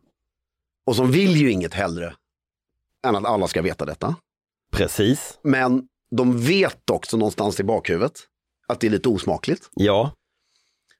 och 0.86 0.96
som 0.96 1.10
vill 1.12 1.36
ju 1.36 1.50
inget 1.50 1.74
hellre 1.74 2.14
än 3.06 3.16
att 3.16 3.24
alla 3.24 3.48
ska 3.48 3.62
veta 3.62 3.84
detta. 3.84 4.16
Precis, 4.72 5.38
Men 5.42 5.82
de 6.16 6.38
vet 6.40 6.90
också 6.90 7.16
någonstans 7.16 7.60
i 7.60 7.64
bakhuvudet 7.64 8.12
att 8.68 8.80
det 8.80 8.86
är 8.86 8.90
lite 8.90 9.08
osmakligt. 9.08 9.70
ja. 9.74 10.12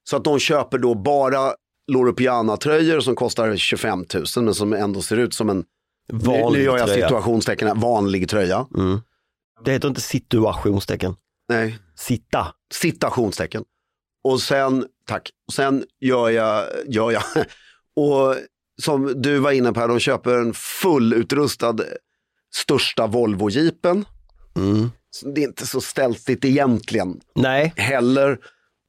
Så 0.05 0.17
att 0.17 0.25
de 0.25 0.39
köper 0.39 0.79
då 0.79 0.95
bara 0.95 1.55
Loro 1.93 2.13
Piana-tröjor 2.13 3.01
som 3.01 3.15
kostar 3.15 3.57
25 3.57 4.05
000 4.37 4.45
men 4.45 4.55
som 4.55 4.73
ändå 4.73 5.03
ser 5.03 5.17
ut 5.17 5.35
som 5.35 5.51
en, 5.51 5.65
Vanlig 6.13 6.59
nu 6.59 6.65
gör 6.65 6.79
jag 6.79 6.89
situationstecken 6.89 7.81
vanlig 7.81 8.29
tröja. 8.29 8.67
Mm. 8.77 9.01
Det 9.65 9.73
heter 9.73 9.89
inte 9.89 10.01
situationstecken, 10.01 11.15
Nej, 11.49 11.79
sitta. 11.95 12.55
citationstecken. 12.75 13.65
Och 14.25 14.41
sen 14.41 14.87
tack. 15.07 15.31
Och 15.47 15.55
sen 15.55 15.85
gör 16.01 16.31
jag, 16.31 16.67
gör 16.87 17.11
jag, 17.11 17.23
och 17.97 18.37
som 18.83 19.23
du 19.23 19.39
var 19.39 19.51
inne 19.51 19.73
på, 19.73 19.81
här, 19.81 19.89
de 19.89 19.99
köper 19.99 20.35
en 20.35 20.55
fullutrustad 20.55 21.77
största 22.55 23.07
Volvo-jeepen. 23.07 24.05
Mm. 24.57 24.91
Det 25.35 25.43
är 25.43 25.49
inte 25.49 25.67
så 25.67 25.81
stältigt 25.81 26.45
egentligen 26.45 27.21
Nej. 27.35 27.73
heller. 27.77 28.39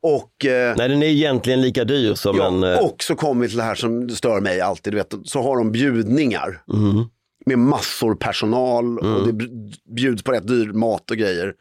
Och, 0.04 0.46
eh, 0.46 0.76
Nej, 0.78 0.90
den 0.90 1.04
är 1.04 1.08
egentligen 1.08 1.62
lika 1.62 1.84
dyr 1.84 2.14
som 2.14 2.38
ja, 2.38 2.48
en... 2.48 2.64
eh, 2.64 2.80
och 2.80 3.04
så 3.04 3.16
kommer 3.16 3.42
vi 3.42 3.48
till 3.48 3.58
det 3.58 3.64
här 3.64 3.76
som 3.76 4.10
stör 4.10 4.42
mig 4.42 4.62
alltid, 4.62 4.94
du 4.94 4.98
vet, 4.98 5.14
så 5.26 5.42
har 5.42 5.58
de 5.58 5.72
bjudningar 5.72 6.64
mm. 6.74 7.06
Med 7.46 7.60
massor 7.60 8.16
personal 8.16 9.00
och 9.00 9.28
det 9.28 9.48
bjuds 9.96 10.24
på 10.24 10.32
rätt 10.32 10.48
dyr 10.48 10.74
mat 10.74 11.12
och 11.12 11.18
grejer. 11.18 11.54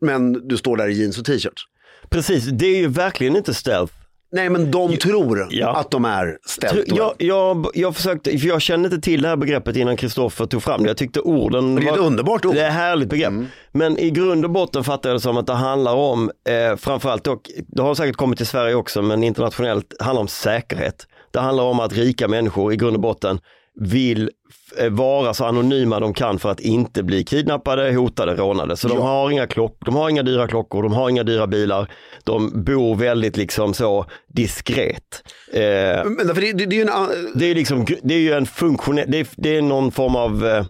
Men 0.00 0.48
du 0.48 0.56
står 0.56 0.76
där 0.76 0.88
i 0.88 0.92
jeans 0.92 1.18
och 1.18 1.24
t-shirts. 1.24 1.62
Precis, 2.10 2.44
det 2.44 2.66
är 2.66 2.76
ju 2.76 2.88
verkligen 2.88 3.36
inte 3.36 3.54
stealth. 3.54 3.94
Nej 4.32 4.50
men 4.50 4.70
de 4.70 4.96
tror 4.96 5.46
ja. 5.50 5.76
att 5.76 5.90
de 5.90 6.04
är 6.04 6.38
ställt. 6.46 6.88
Jag, 6.96 7.14
jag, 7.18 7.66
jag 7.74 7.96
försökte, 7.96 8.38
för 8.38 8.48
jag 8.48 8.62
kände 8.62 8.86
inte 8.86 9.00
till 9.00 9.22
det 9.22 9.28
här 9.28 9.36
begreppet 9.36 9.76
innan 9.76 9.96
Kristoffer 9.96 10.46
tog 10.46 10.62
fram 10.62 10.82
det. 10.82 10.88
Jag 10.88 10.96
tyckte 10.96 11.20
orden 11.20 11.74
det 11.74 11.82
är 11.82 11.92
ett 11.92 11.98
var, 11.98 12.06
underbart 12.06 12.44
ord. 12.44 12.54
det 12.54 12.62
är 12.62 12.68
ett 12.68 12.74
härligt 12.74 13.08
begrepp. 13.08 13.32
Men 13.72 13.98
i 13.98 14.10
grund 14.10 14.44
och 14.44 14.50
botten 14.50 14.84
fattar 14.84 15.10
jag 15.10 15.16
det 15.16 15.20
som 15.20 15.36
att 15.36 15.46
det 15.46 15.52
handlar 15.52 15.94
om, 15.94 16.30
eh, 16.48 16.76
framförallt 16.76 17.24
dock, 17.24 17.50
det 17.68 17.82
har 17.82 17.94
säkert 17.94 18.16
kommit 18.16 18.36
till 18.36 18.46
Sverige 18.46 18.74
också, 18.74 19.02
men 19.02 19.24
internationellt 19.24 19.94
handlar 20.00 20.20
om 20.20 20.28
säkerhet. 20.28 21.06
Det 21.30 21.40
handlar 21.40 21.64
om 21.64 21.80
att 21.80 21.92
rika 21.92 22.28
människor 22.28 22.72
i 22.72 22.76
grund 22.76 22.96
och 22.96 23.02
botten 23.02 23.40
vill 23.80 24.30
eh, 24.78 24.88
vara 24.90 25.34
så 25.34 25.44
anonyma 25.44 26.00
de 26.00 26.14
kan 26.14 26.38
för 26.38 26.50
att 26.50 26.60
inte 26.60 27.02
bli 27.02 27.24
kidnappade, 27.24 27.92
hotade, 27.94 28.34
rånade. 28.34 28.76
Så 28.76 28.88
de 28.88 28.96
Ja. 28.98 29.02
har 29.04 29.30
inga 29.30 29.46
klock, 29.46 29.78
de 29.84 29.94
har 29.94 30.10
inga 30.10 30.22
dyra 30.22 30.48
klockor, 30.48 30.82
de 30.82 30.92
har 30.92 31.10
inga 31.10 31.22
dyra 31.22 31.46
bilar. 31.46 31.92
De 32.24 32.64
bor 32.64 32.94
väldigt 32.96 33.36
liksom 33.36 33.74
så 33.74 34.06
diskret. 34.28 35.22
Eh, 35.52 35.60
Men 36.04 36.16
därför 36.26 36.40
det, 36.40 36.52
det, 36.52 36.66
det 36.66 36.74
är 36.74 36.78
ju 36.78 36.82
en, 36.82 36.88
an- 36.88 37.28
det 37.34 37.44
är, 37.50 37.54
liksom, 37.54 37.86
det 38.02 38.14
är 38.14 38.18
ju 38.20 38.32
en 38.32 38.46
funktionell, 38.46 39.10
det 39.10 39.28
det 39.36 39.56
är 39.56 39.62
någon 39.62 39.92
form 39.92 40.16
av 40.16 40.46
eh, 40.46 40.64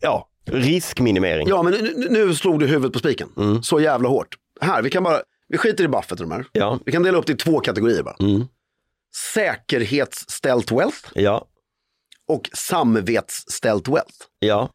ja, 0.00 0.28
riskminimering. 0.50 1.48
ja 1.48 1.62
men 1.62 1.72
nu, 1.72 2.06
nu 2.10 2.34
slog 2.34 2.60
du 2.60 2.66
huvudet 2.66 2.92
på 2.92 2.98
spiken. 2.98 3.28
Mm. 3.36 3.62
Så 3.62 3.80
jävla 3.80 4.08
hårt. 4.08 4.28
Här, 4.60 4.82
vi 4.82 4.90
kan 4.90 5.02
bara, 5.02 5.20
vi 5.48 5.58
skiter 5.58 5.84
i 5.84 5.88
Buffett 5.88 6.10
och 6.20 6.28
de 6.28 6.30
här. 6.32 6.44
Ja, 6.52 6.78
Vi 6.86 6.92
kan 6.92 7.02
dela 7.02 7.18
upp 7.18 7.26
det 7.26 7.32
i 7.32 7.36
två 7.36 7.60
kategorier 7.60 8.02
bara. 8.02 8.16
Mm. 8.20 8.44
Säkerhetsställt 9.34 10.72
wealth 10.72 10.98
ja, 11.14 11.44
och 12.32 12.50
samvetsställt 12.52 13.88
wealth. 13.88 14.14
ja, 14.38 14.68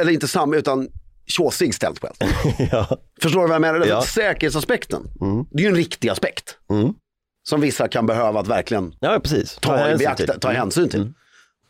Eller 0.00 0.12
inte 0.12 0.28
sam, 0.28 0.54
utan 0.54 0.88
tjåsig 1.26 1.74
ställt 1.74 2.04
wealth. 2.04 2.26
ja. 2.72 2.88
Förstår 3.22 3.40
du 3.40 3.46
vad 3.46 3.54
jag 3.54 3.60
menar? 3.60 3.86
Ja. 3.86 4.02
Säkerhetsaspekten, 4.02 5.02
Mm. 5.20 5.44
det 5.50 5.58
är 5.58 5.62
ju 5.62 5.68
en 5.68 5.76
riktig 5.76 6.08
aspekt. 6.08 6.56
Mm. 6.70 6.92
Som 7.48 7.60
vissa 7.60 7.88
kan 7.88 8.06
behöva 8.06 8.40
att 8.40 8.48
verkligen 8.48 8.94
ja 9.00 9.20
precis. 9.22 9.58
ta, 9.60 9.74
i 9.76 9.78
hänsyn 9.78 9.98
beakta, 9.98 10.32
till. 10.32 10.40
ta 10.40 10.50
hänsyn 10.50 10.88
till. 10.88 11.00
Mm. 11.00 11.14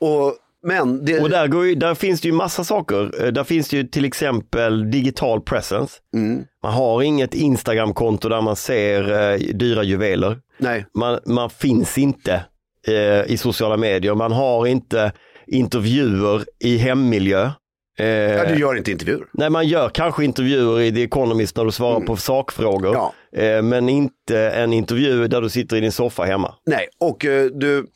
Och, 0.01 0.35
men 0.67 1.05
det, 1.05 1.21
Och 1.21 1.31
där, 1.31 1.65
ju, 1.65 1.75
där 1.75 1.95
finns 1.95 2.21
det 2.21 2.29
ju 2.29 2.35
massa 2.35 2.65
saker. 2.65 3.25
Eh, 3.25 3.33
Där 3.33 3.45
finns 3.45 3.69
det 3.69 3.77
ju 3.77 3.85
till 3.85 4.05
exempel 4.05 4.91
digital 4.91 5.41
presence. 5.41 5.95
mm, 6.15 6.45
Man 6.63 6.73
har 6.75 7.03
inget 7.03 7.35
Instagramkonto 7.35 8.29
där 8.29 8.41
man 8.41 8.57
ser 8.57 9.31
eh, 9.33 9.39
dyra 9.39 9.83
juveler. 9.83 10.39
nej, 10.59 10.87
Man, 10.95 11.19
man 11.27 11.51
finns 11.51 11.99
inte 11.99 12.45
eh, 12.87 13.33
i 13.33 13.37
sociala 13.37 13.77
medier. 13.77 14.15
Man 14.15 14.33
har 14.33 14.67
inte 14.67 15.13
intervjuer 15.47 16.45
i 16.59 16.77
hemmiljö. 16.77 17.51
Eh, 17.99 18.07
ja, 18.07 18.45
du 18.45 18.59
gör 18.59 18.75
inte 18.75 18.91
intervjuer. 18.91 19.27
Nej, 19.33 19.51
man 19.51 19.69
gör 19.69 19.89
kanske 19.89 20.25
intervjuer 20.25 20.81
i 20.81 20.93
The 20.93 21.03
Economist 21.03 21.57
när 21.57 21.65
du 21.65 21.73
svarar 21.73 22.01
på 22.01 22.17
sakfrågor. 22.17 22.95
Ja. 22.95 23.15
Eh, 23.43 23.63
men 23.63 23.89
inte 23.89 24.51
en 24.51 24.73
intervju 24.73 25.29
där 25.29 25.41
du 25.41 25.49
sitter 25.49 25.77
i 25.77 25.81
din 25.81 25.93
soffa 25.93 26.23
hemma. 26.23 26.55
Nej, 26.67 26.89
och 27.01 27.25
eh, 27.25 27.47
du, 27.47 27.87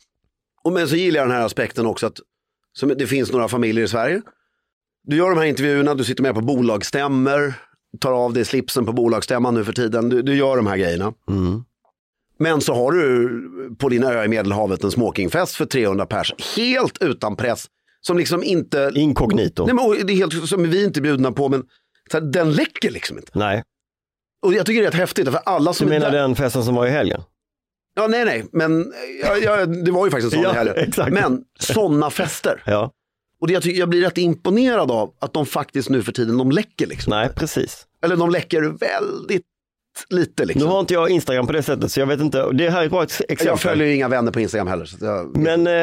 och 0.63 0.73
men 0.73 0.87
så 0.87 0.95
gillar 0.95 1.19
jag 1.19 1.29
den 1.29 1.37
här 1.37 1.45
aspekten 1.45 1.85
också 1.85 2.07
att 2.07 2.19
som, 2.73 2.89
det 2.97 3.07
finns 3.07 3.31
några 3.31 3.47
familjer 3.47 3.85
i 3.85 3.87
Sverige. 3.87 4.21
Du 5.03 5.15
gör 5.15 5.29
de 5.29 5.37
här 5.37 5.45
intervjuerna, 5.45 5.95
du 5.95 6.03
sitter 6.03 6.23
med 6.23 6.35
på 6.35 6.41
bolagsstämmer, 6.41 7.53
tar 7.99 8.11
av 8.11 8.33
dig 8.33 8.45
slipsen 8.45 8.85
på 8.85 8.93
bolagsstämman 8.93 9.53
nu 9.53 9.65
för 9.65 9.73
tiden, 9.73 10.09
du, 10.09 10.21
du 10.21 10.35
gör 10.35 10.57
de 10.57 10.67
här 10.67 10.77
grejerna. 10.77 11.13
Mm. 11.29 11.63
Men 12.43 12.61
så 12.61 12.73
har 12.73 12.91
du 12.91 13.75
på 13.79 13.89
din 13.89 14.03
ö 14.03 14.23
i 14.23 14.27
Medelhavet 14.27 14.83
en 14.83 14.91
smokingfest 14.91 15.55
för 15.55 15.65
300 15.65 16.05
pers, 16.05 16.33
helt 16.57 16.97
utan 17.03 17.35
press, 17.35 17.65
som 18.01 18.17
liksom 18.17 18.43
inte, 18.43 18.91
Inkognito. 18.95 19.65
nej 19.65 19.75
men 19.75 20.07
det 20.07 20.13
är 20.13 20.17
helt 20.17 20.49
som 20.49 20.69
vi 20.69 20.83
inte 20.83 20.99
är 20.99 21.01
bjudna 21.01 21.31
på, 21.31 21.49
men 21.49 21.63
så 22.11 22.17
här, 22.17 22.25
den 22.25 22.51
läcker 22.53 22.91
liksom 22.91 23.17
inte. 23.17 23.31
Nej, 23.33 23.63
Och 24.45 24.53
jag 24.53 24.65
tycker 24.65 24.81
det 24.81 24.87
är 24.87 24.91
rätt 24.91 24.99
häftigt, 24.99 25.29
för 25.29 25.39
alla 25.45 25.71
du 25.71 25.77
som 25.77 25.87
är 25.87 25.91
menar 25.91 26.11
där, 26.11 26.19
den 26.19 26.35
festen 26.35 26.63
som 26.63 26.75
var 26.75 26.87
i 26.87 26.89
helgen? 26.89 27.21
Ja, 27.95 28.07
nej, 28.07 28.25
nej, 28.25 28.45
men 28.51 28.93
ja, 29.23 29.37
ja, 29.37 29.65
det 29.65 29.91
var 29.91 30.05
ju 30.05 30.11
faktiskt 30.11 30.33
en 30.35 30.43
sån 30.43 30.53
Ja, 30.55 30.55
i 30.55 30.57
helgen. 30.57 30.75
exakt. 30.87 31.13
Men 31.13 31.43
sådana 31.59 32.09
fester. 32.09 32.63
Ja, 32.65 32.91
Och 33.41 33.47
det, 33.47 33.53
jag, 33.53 33.63
tycker, 33.63 33.79
jag 33.79 33.89
blir 33.89 34.01
rätt 34.01 34.17
imponerad 34.17 34.91
av 34.91 35.13
att 35.19 35.33
de 35.33 35.45
faktiskt 35.45 35.89
nu 35.89 36.03
för 36.03 36.11
tiden, 36.11 36.37
de 36.37 36.51
läcker 36.51 36.87
liksom. 36.87 37.11
nej 37.11 37.29
precis. 37.35 37.87
Eller 38.05 38.15
de 38.15 38.29
läcker 38.29 38.61
väldigt 38.61 39.45
lite 40.09 40.43
Nu 40.43 40.47
liksom. 40.47 40.69
har 40.69 40.79
inte 40.79 40.93
jag 40.93 41.09
Instagram 41.09 41.47
på 41.47 41.53
det 41.53 41.63
sättet 41.63 41.91
så 41.91 41.99
jag 41.99 42.07
vet 42.07 42.19
inte. 42.19 42.51
Det 42.51 42.69
här 42.69 42.81
är 42.81 42.85
ett 42.85 42.91
bra 42.91 43.03
ex- 43.03 43.21
exempel. 43.21 43.47
Jag 43.47 43.59
följer 43.59 43.87
ju 43.87 43.95
inga 43.95 44.07
vänner 44.07 44.31
på 44.31 44.39
Instagram 44.39 44.67
heller. 44.67 44.89
Jag, 45.01 45.37
Men 45.37 45.67
eh, 45.67 45.73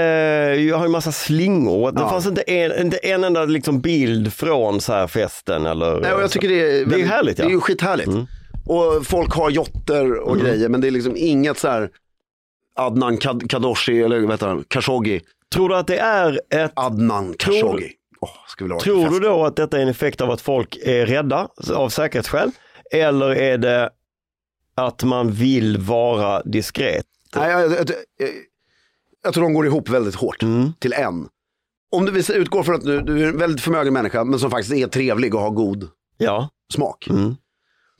jag 0.69 0.77
har 0.77 0.85
ju 0.87 0.91
massa 0.91 1.13
slingor. 1.13 1.93
Det 1.93 2.01
Ja. 2.01 2.09
fanns 2.11 2.27
inte 2.27 2.41
en, 2.43 2.81
inte 2.81 2.97
en 2.97 3.25
enda 3.25 3.45
liksom 3.45 3.81
bild 3.81 4.33
från 4.33 4.81
så 4.81 4.93
här 4.93 5.07
festen 5.07 5.67
eller 5.67 6.01
nej, 6.01 6.13
och 6.13 6.23
jag 6.23 6.31
tycker 6.31 6.49
det 6.49 6.61
är, 6.81 6.85
Det 6.87 7.01
är 7.01 7.07
härligt, 7.07 7.39
ja. 7.39 7.45
Det 7.45 7.51
är 7.51 7.55
ju 7.55 7.61
skithärligt. 7.61 8.09
Mm. 8.09 8.27
Och 8.67 9.07
folk 9.07 9.33
har 9.35 9.51
jotter 9.51 10.15
och 10.21 10.35
Mm. 10.37 10.47
grejer, 10.47 10.69
men 10.69 10.81
det 10.81 10.87
är 10.87 10.91
liksom 10.91 11.15
inget 11.17 11.59
så 11.59 11.69
här 11.69 11.91
Adnan 12.77 13.17
Kad- 13.19 13.49
Kadoshi, 13.51 14.03
eller 14.03 14.21
vad 14.21 14.31
heter 14.31 14.47
han, 14.47 14.65
Khashoggi. 14.69 15.21
Tror 15.55 15.69
du 15.69 15.77
att 15.77 15.87
det 15.87 15.99
är 15.99 16.41
ett 16.51 16.73
Adnan 16.75 17.35
Tror- 17.35 17.53
Khashoggi. 17.55 17.93
Vilja 18.61 18.75
ha 18.75 18.81
Tror 18.81 19.11
du 19.11 19.21
då 19.21 19.45
att 19.45 19.57
detta 19.57 19.79
är 19.79 19.83
en 19.83 19.89
effekt 19.89 20.21
av 20.21 20.31
att 20.31 20.41
folk 20.41 20.79
är 20.85 21.07
rädda 21.07 21.49
av 21.75 21.89
säkerhetsskäl? 21.89 22.51
Eller 22.93 23.31
är 23.35 23.59
det 23.59 23.91
att 24.75 25.03
man 25.05 25.31
vill 25.33 25.77
vara 25.79 26.43
diskret? 26.43 27.07
Nej, 27.37 27.51
jag, 27.51 27.63
jag, 27.73 27.91
jag, 28.17 28.29
jag 29.25 29.35
tror 29.35 29.45
de 29.45 29.53
går 29.53 29.67
ihop 29.67 29.89
väldigt 29.89 30.15
hårt 30.15 30.43
Mm. 30.43 30.73
till 30.79 30.93
en. 30.93 31.29
Om 31.93 32.05
du 32.07 32.13
vill 32.13 32.25
utgå 32.33 32.63
från 32.65 32.75
att 32.75 32.85
du, 32.85 33.01
du 33.01 33.23
är 33.23 33.27
en 33.29 33.39
väldigt 33.39 33.61
förmögen 33.61 33.93
människa, 33.93 34.25
men 34.25 34.39
som 34.39 34.51
faktiskt 34.51 34.73
är 34.75 34.87
trevlig 34.87 35.35
och 35.35 35.41
har 35.41 35.51
god 35.51 35.89
Ja. 36.19 36.49
smak. 36.75 37.07
Mm. 37.11 37.37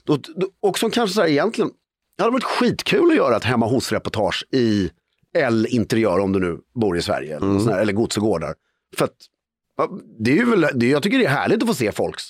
Då, 0.05 0.17
då, 0.37 0.47
och 0.63 0.79
som 0.79 0.91
kanske 0.91 1.15
så 1.15 1.21
här, 1.21 1.29
egentligen, 1.29 1.71
det 2.17 2.23
hade 2.23 2.33
varit 2.33 2.45
skitkul 2.45 3.11
att 3.11 3.17
göra 3.17 3.37
ett 3.37 3.45
hemma 3.45 3.67
hos-reportage 3.67 4.45
i 4.53 4.91
L 5.35 5.67
Interiör 5.71 6.19
om 6.19 6.33
du 6.33 6.41
nu 6.41 6.59
bor 6.75 6.97
i 6.99 7.03
Sverige, 7.03 7.37
eller, 7.37 7.47
Mm. 7.47 7.69
här, 7.69 7.81
eller 7.81 7.93
Gods 7.93 8.17
och 8.17 8.23
gårdar. 8.23 8.55
För 8.97 9.05
att, 9.05 9.17
det 10.19 10.31
är 10.31 10.37
ju 10.37 10.51
väl, 10.51 10.67
det, 10.75 10.87
jag 10.89 11.03
tycker 11.03 11.19
det 11.19 11.25
är 11.25 11.29
härligt 11.31 11.63
att 11.63 11.69
få 11.69 11.75
se 11.75 11.93
folks 11.93 12.23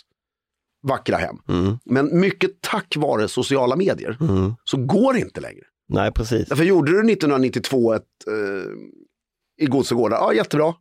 vackra 0.82 1.16
hem. 1.16 1.36
Mm. 1.48 1.78
Men 1.84 2.20
mycket 2.20 2.50
tack 2.60 2.96
vare 2.96 3.28
sociala 3.28 3.76
medier 3.76 4.16
Mm. 4.20 4.54
så 4.64 4.76
går 4.76 5.12
det 5.12 5.20
inte 5.20 5.40
längre. 5.40 5.62
Nej, 5.88 6.12
precis. 6.12 6.48
Därför 6.48 6.64
gjorde 6.64 6.92
du 6.92 6.98
1992 7.12 7.92
ett, 7.94 8.02
eh, 8.26 9.64
i 9.64 9.66
Gods 9.66 9.92
och 9.92 9.98
gårdar, 9.98 10.16
ja 10.16 10.34
jättebra. 10.34 10.74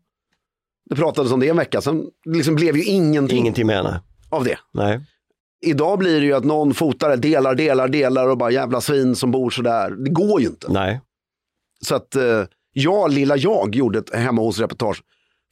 Det 0.90 0.96
pratades 0.96 1.32
om 1.32 1.40
det 1.40 1.50
en 1.50 1.58
vecka, 1.58 1.82
sen 1.82 2.04
liksom 2.26 2.56
blev 2.56 2.78
ju 2.78 2.84
ingenting, 2.84 3.38
Ingenting 3.40 3.68
med 3.68 4.00
av 4.30 4.44
det. 4.44 4.60
nej. 4.74 5.06
Idag 5.66 6.00
blir 6.00 6.20
det 6.20 6.26
ju 6.26 6.34
att 6.34 6.44
någon 6.44 6.74
fotare 6.74 7.16
delar, 7.16 7.56
delar, 7.56 7.88
delar 7.88 8.30
och 8.30 8.38
bara 8.38 8.52
jävla 8.52 8.82
svin 8.82 9.16
som 9.16 9.32
bor 9.32 9.50
sådär. 9.50 9.92
Det 9.92 10.10
går 10.10 10.42
ju 10.42 10.48
inte. 10.48 10.72
Nej. 10.72 11.02
Så 11.86 11.96
att 11.96 12.16
eh, 12.16 12.44
jag, 12.74 13.12
lilla 13.14 13.38
jag, 13.38 13.76
gjorde 13.76 14.00
ett 14.00 14.16
hemma 14.16 14.42
hos 14.42 14.60
reportage. 14.60 15.04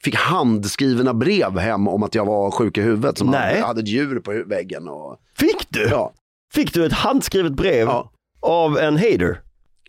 Fick 0.04 0.14
handskrivna 0.14 1.14
brev 1.14 1.58
hem 1.58 1.88
om 1.88 2.02
att 2.02 2.14
jag 2.14 2.24
var 2.24 2.50
sjuk 2.50 2.78
i 2.78 2.80
huvudet. 2.80 3.18
Som 3.18 3.30
Nej. 3.30 3.54
hade, 3.54 3.66
hade 3.66 3.80
ett 3.80 3.88
djur 3.88 4.20
på 4.20 4.42
väggen. 4.46 4.88
Och, 4.88 5.18
Fick 5.38 5.66
du? 5.68 5.82
ja. 5.82 6.12
Fick 6.54 6.74
du 6.74 6.86
ett 6.86 6.92
handskrivet 6.92 7.52
brev 7.52 7.86
Ja. 7.86 8.12
av 8.42 8.78
en 8.78 8.96
hater? 8.96 9.40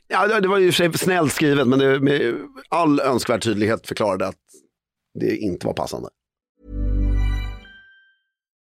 Ja, 0.07 0.27
det- 0.27 0.39
det 0.39 0.47
var 0.47 0.57
ju 0.57 0.71
för 0.71 0.77
sig 0.77 0.97
snällt 0.97 1.33
skrivet, 1.33 1.67
men 1.67 1.79
det 1.79 1.99
med 1.99 2.35
all 2.69 2.99
önskvärd 2.99 3.43
tydlighet 3.43 3.87
förklarade 3.87 4.27
att 4.27 4.35
det 5.19 5.37
inte 5.37 5.67
var 5.67 5.73
passande. 5.73 6.09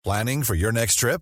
Planning 0.03 0.43
for 0.43 0.55
your 0.55 0.71
next 0.71 0.99
trip? 0.99 1.21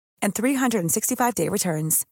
and 0.21 0.33
365-day 0.33 1.49
returns. 1.49 2.03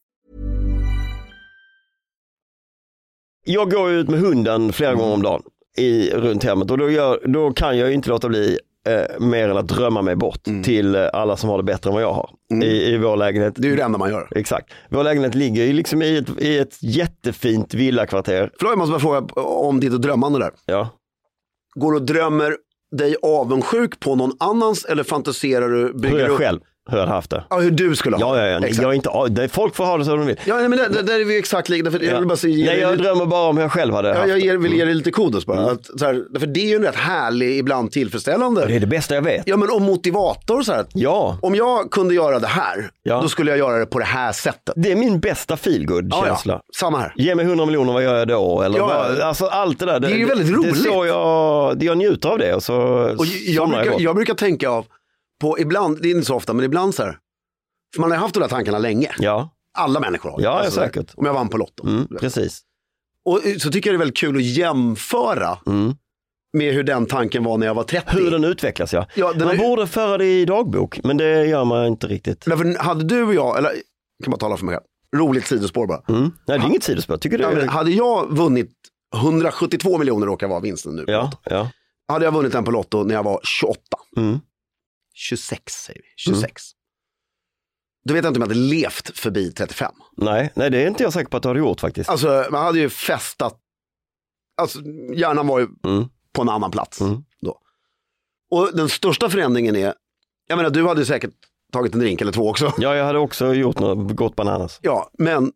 Jag 3.45 3.71
går 3.71 3.91
ut 3.91 4.09
med 4.09 4.19
hunden 4.19 4.73
flera 4.73 4.93
gånger 4.95 5.13
om 5.13 5.21
dagen 5.21 5.41
i, 5.77 6.09
runt 6.11 6.43
hemmet 6.43 6.71
och 6.71 6.77
då, 6.77 6.89
gör, 6.89 7.21
då 7.27 7.51
kan 7.53 7.77
jag 7.77 7.87
ju 7.87 7.93
inte 7.93 8.09
låta 8.09 8.29
bli 8.29 8.59
eh, 8.87 9.19
mer 9.19 9.49
än 9.49 9.57
att 9.57 9.67
drömma 9.67 10.01
mig 10.01 10.15
bort 10.15 10.43
till 10.63 10.95
eh, 10.95 11.07
alla 11.13 11.37
som 11.37 11.49
har 11.49 11.57
det 11.57 11.63
bättre 11.63 11.89
än 11.89 11.93
vad 11.93 12.03
jag 12.03 12.13
har 12.13 12.29
i, 12.63 12.65
i 12.93 12.97
vår 12.97 13.17
lägenhet. 13.17 13.53
Det 13.57 13.67
är 13.67 13.69
ju 13.69 13.75
det 13.75 13.83
enda 13.83 13.97
man 13.99 14.09
gör. 14.09 14.27
Exakt. 14.35 14.73
Vår 14.89 15.03
lägenhet 15.03 15.35
ligger 15.35 15.63
ju 15.65 15.73
liksom 15.73 16.01
i 16.01 16.17
ett, 16.17 16.29
i 16.41 16.57
ett 16.57 16.83
jättefint 16.83 17.73
villakvarter. 17.73 18.51
Förlåt, 18.59 18.71
jag 18.71 18.77
måste 18.77 18.91
bara 18.91 18.99
fråga 18.99 19.41
om 19.43 19.79
ditt 19.79 20.01
drömmande 20.01 20.39
där. 20.39 20.51
Ja. 20.65 20.89
Går 21.75 21.91
du 21.91 21.97
och 21.97 22.05
drömmer 22.05 22.55
dig 22.97 23.15
avundsjuk 23.21 23.99
på 23.99 24.15
någon 24.15 24.31
annans 24.39 24.85
eller 24.85 25.03
fantiserar 25.03 25.69
du? 25.69 25.77
Hur 25.77 25.93
Bygger 25.93 26.19
jag 26.19 26.29
upp- 26.29 26.37
själv 26.37 26.59
hur 26.89 26.97
jag 26.97 27.05
hade 27.05 27.15
haft 27.15 27.29
det. 27.29 27.43
Ja, 27.49 27.59
hur 27.59 27.71
du 27.71 27.95
skulle 27.95 28.15
ha 28.17 28.37
Ja, 28.37 28.41
ja, 28.45 28.47
ja. 28.51 28.57
Exakt. 28.67 28.81
Jag 28.81 28.91
är 28.91 28.95
inte, 28.95 29.09
det 29.29 29.43
är, 29.43 29.47
folk 29.47 29.75
får 29.75 29.85
ha 29.85 29.97
det 29.97 30.05
som 30.05 30.17
de 30.17 30.25
vill. 30.27 30.39
Ja, 30.45 30.55
nej, 30.55 30.69
men 30.69 30.79
där, 30.79 31.03
där- 31.03 31.19
är 31.19 31.25
vi 31.25 31.37
exakt 31.39 31.69
lika. 31.69 31.91
För 31.91 32.03
jag 32.03 32.17
vill 32.19 32.27
bara 32.27 32.35
säga, 32.37 32.65
Nej, 32.65 32.79
jag 32.79 32.97
drömmer 32.97 33.25
bara 33.25 33.49
om 33.49 33.57
hur 33.57 33.63
jag 33.63 33.71
själv 33.71 33.93
hade 33.93 34.09
ja, 34.09 34.15
haft 34.15 34.27
jag 34.29 34.37
det. 34.37 34.41
ger, 34.45 34.57
vill 34.57 34.73
ge 34.73 34.85
dig 34.85 34.93
lite 34.93 35.11
kudos 35.11 35.45
bara. 35.45 35.71
Att, 35.71 35.85
så 35.99 36.05
här, 36.05 36.39
för 36.39 36.47
det 36.47 36.59
är 36.59 36.65
ju 36.65 36.75
en 36.75 36.83
rätt 36.83 36.95
härlig, 36.95 37.57
ibland 37.57 37.91
tillfredsställande. 37.91 38.65
Det 38.65 38.75
är 38.75 38.79
det 38.79 38.87
bästa 38.87 39.15
jag 39.15 39.21
vet. 39.21 39.43
Ja, 39.47 39.57
men 39.57 39.69
om 39.69 39.83
motivator 39.83 40.61
så 40.61 40.73
här. 40.73 40.85
Ja, 40.93 41.37
Om 41.41 41.55
jag 41.55 41.91
kunde 41.91 42.13
göra 42.13 42.39
det 42.39 42.47
här, 42.47 42.89
Ja. 43.03 43.19
då 43.21 43.27
skulle 43.27 43.51
jag 43.51 43.57
göra 43.57 43.77
det 43.79 43.85
på 43.85 43.99
det 43.99 44.05
här 44.05 44.31
sättet. 44.31 44.73
det 44.75 44.91
är 44.91 44.95
min 44.95 45.19
bästa 45.19 45.57
feelgood 45.57 46.07
Ja, 46.11 46.37
ja. 46.45 46.61
Samma 46.79 46.99
här. 46.99 47.13
Ge 47.15 47.35
mig 47.35 47.45
100 47.45 47.65
miljoner, 47.65 47.93
vad 47.93 48.03
gör 48.03 48.17
jag 48.17 48.27
då? 48.27 48.61
Eller 48.61 48.77
Ja. 48.79 48.87
vad, 48.87 49.19
alltså 49.19 49.45
allt 49.45 49.79
det 49.79 49.85
där. 49.85 49.99
Det 49.99 50.07
är 50.07 50.15
ju 50.17 50.25
väldigt 50.25 50.47
Det 50.47 50.53
är 50.53 50.57
roligt. 50.57 50.83
så 50.83 51.05
jag, 51.05 51.77
det 51.79 51.85
jag 51.85 51.97
njuter 51.97 52.29
av 52.29 52.37
det 52.37 52.53
och 52.53 52.63
så 52.63 52.75
Och 53.17 53.25
jag, 53.25 53.55
somnar 53.55 53.81
brukar, 53.83 53.99
jag 54.01 54.15
brukar 54.15 54.33
tänka 54.33 54.69
av, 54.69 54.85
på 55.39 55.59
ibland, 55.59 56.01
det 56.01 56.07
är 56.07 56.11
inte 56.11 56.25
så 56.25 56.35
ofta, 56.35 56.53
men 56.53 56.65
ibland 56.65 56.95
så 56.95 57.03
här. 57.03 57.17
För 57.95 58.01
man 58.01 58.11
har 58.11 58.17
haft 58.17 58.33
de 58.33 58.39
där 58.39 58.47
tankarna 58.47 58.77
länge. 58.77 59.11
Ja, 59.19 59.49
Alla 59.77 59.99
människor 59.99 60.29
har 60.29 60.37
det. 60.37 60.43
Ja, 60.43 60.63
ja, 60.63 60.71
så 60.71 60.79
här, 60.79 60.87
säkert. 60.87 61.11
Om 61.15 61.25
jag 61.25 61.33
vann 61.33 61.49
på 61.49 61.57
Lotto. 61.57 61.87
mm, 61.87 62.07
precis. 62.19 62.61
Och 63.25 63.39
så 63.59 63.71
tycker 63.71 63.89
jag 63.89 63.93
det 63.93 63.97
är 63.97 63.99
väldigt 63.99 64.17
kul 64.17 64.35
att 64.37 64.43
jämföra 64.43 65.57
Mm. 65.67 65.93
med 66.57 66.73
hur 66.73 66.83
den 66.83 67.05
tanken 67.05 67.43
var 67.43 67.57
när 67.57 67.65
jag 67.67 67.73
var 67.73 67.83
30. 67.83 68.07
Hur 68.17 68.31
den 68.31 68.43
utvecklas 68.43 68.93
ja. 68.93 69.05
Ja, 69.15 69.33
den 69.33 69.47
man 69.47 69.55
är- 69.55 69.57
borde 69.57 69.87
föra 69.87 70.17
det 70.17 70.25
i 70.41 70.45
dagbok, 70.45 70.99
men 71.03 71.17
det 71.17 71.45
gör 71.45 71.65
man 71.65 71.85
inte 71.87 72.07
riktigt. 72.07 72.45
Därför 72.45 72.77
hade 72.83 73.03
du 73.03 73.23
och 73.23 73.33
jag, 73.33 73.57
eller 73.57 73.69
jag 73.69 74.23
kan 74.23 74.31
bara 74.31 74.37
tala 74.37 74.57
för 74.57 74.65
mig 74.65 74.75
själv, 74.75 74.85
roligt 75.21 75.47
sidospår 75.47 75.87
bara. 75.87 76.01
Mm. 76.09 76.21
Nej, 76.21 76.59
det 76.59 76.65
är 76.65 76.67
inget 76.67 76.83
sidospår. 76.83 77.17
Tycker 77.17 77.37
du? 77.37 77.43
Ja, 77.43 77.71
hade 77.71 77.91
jag 77.91 78.37
vunnit 78.37 78.71
172 79.15 79.97
miljoner 79.97 80.27
råkar 80.27 80.47
vara 80.47 80.59
vinsten 80.59 80.95
nu. 80.95 81.03
ja, 81.07 81.31
ja. 81.43 81.69
Hade 82.07 82.25
jag 82.25 82.31
vunnit 82.31 82.51
den 82.51 82.63
på 82.63 82.71
Lotto 82.71 83.03
när 83.03 83.15
jag 83.15 83.23
var 83.23 83.39
28. 83.43 83.79
Mm. 84.17 84.39
26 85.19 85.73
säger 85.73 86.01
vi, 86.01 86.07
26. 86.17 86.63
Då 88.05 88.13
vet 88.13 88.23
jag 88.23 88.31
inte 88.31 88.37
om 88.37 88.41
jag 88.41 88.47
hade 88.55 88.59
levt 88.69 89.17
förbi 89.17 89.51
35. 89.51 89.91
Nej, 90.17 90.51
nej, 90.55 90.69
det 90.69 90.83
är 90.83 90.87
inte 90.87 91.03
jag 91.03 91.13
säker 91.13 91.29
på 91.29 91.37
att 91.37 91.43
du 91.43 91.49
hade 91.49 91.59
gjort 91.59 91.79
faktiskt. 91.79 92.09
Alltså 92.09 92.47
man 92.51 92.63
hade 92.65 92.79
ju 92.79 92.89
festat, 92.89 93.59
alltså 94.61 94.79
hjärnan 95.15 95.47
var 95.47 95.59
ju 95.59 95.67
Mm. 95.83 96.09
på 96.33 96.41
en 96.41 96.49
annan 96.49 96.71
plats 96.71 97.01
Mm. 97.01 97.23
då. 97.41 97.61
Och 98.51 98.69
den 98.77 98.89
största 98.89 99.29
förändringen 99.29 99.75
är, 99.75 99.93
jag 100.47 100.57
menar 100.57 100.69
du 100.69 100.87
hade 100.87 101.01
ju 101.01 101.05
säkert 101.05 101.33
tagit 101.73 101.93
en 101.93 101.99
drink 101.99 102.21
eller 102.21 102.31
två 102.31 102.49
också. 102.49 102.73
Ja, 102.77 102.95
jag 102.95 103.05
hade 103.05 103.19
också 103.19 103.53
gjort 103.53 103.79
något 103.79 104.15
gott 104.15 104.35
bananas. 104.35 104.79
Ja, 104.81 105.09
men 105.17 105.51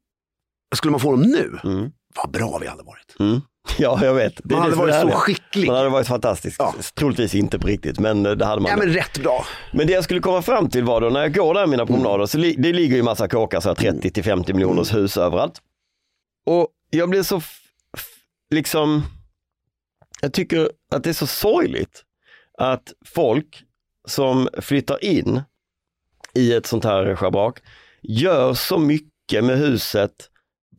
skulle 0.76 0.92
man 0.92 1.00
få 1.00 1.12
dem 1.12 1.22
nu, 1.22 1.60
Mm. 1.64 1.92
vad 2.16 2.32
bra 2.32 2.58
vi 2.62 2.68
hade 2.68 2.84
varit. 2.84 3.16
Mm. 3.20 3.42
Ja, 3.78 4.06
jag 4.06 4.14
vet. 4.14 4.42
Det 4.44 4.56
Man 4.56 4.64
hade 4.64 4.76
varit 4.76 5.02
så 5.02 5.10
skicklig. 5.12 5.68
Man 5.68 5.76
hade 5.76 5.90
varit 5.90 6.08
fantastisk. 6.08 6.56
Ja. 6.60 6.76
Troligtvis 6.96 7.36
inte 7.36 7.60
på 7.60 7.68
riktigt, 7.68 8.00
men 8.00 8.26
eh, 8.26 8.32
det 8.32 8.46
hade 8.46 8.62
man. 8.62 8.70
Ja, 8.72 8.78
men... 8.78 8.88
men 8.88 8.96
rätt 8.96 9.20
bra. 9.24 9.46
det 9.72 9.94
jag 9.94 10.04
skulle 10.04 10.20
komma 10.20 10.42
fram 10.42 10.70
till 10.70 10.84
var 10.84 11.02
då, 11.02 11.10
när 11.10 11.22
jag 11.22 11.34
går 11.34 11.54
där 11.54 11.68
mina 11.68 11.84
Mm. 11.84 11.94
promenader, 11.96 12.26
så 12.26 12.38
li- 12.38 12.56
det 12.58 12.74
ligger 12.74 12.96
ju 12.96 13.04
massa 13.04 13.28
kåkar, 13.28 13.60
så 13.60 13.70
här 13.70 13.76
30 13.76 14.12
till 14.12 14.24
50 14.24 14.54
miljoners 14.54 14.94
hus 14.94 15.18
överallt. 15.18 15.62
Och 16.46 16.68
jag 16.90 17.10
blir 17.10 17.24
så, 17.24 17.42
liksom, 18.54 19.04
jag 20.22 20.34
tycker 20.34 20.70
att 20.92 21.04
det 21.04 21.10
är 21.10 21.14
så 21.14 21.28
sorgligt 21.28 22.04
att 22.58 22.94
folk 23.06 23.64
som 24.08 24.50
flyttar 24.62 25.04
in 25.04 25.42
i 26.34 26.54
ett 26.54 26.66
sånt 26.66 26.84
här 26.84 27.16
schabrak 27.16 27.60
gör 28.02 28.54
så 28.54 28.78
mycket 28.78 29.44
med 29.44 29.58
huset 29.58 30.12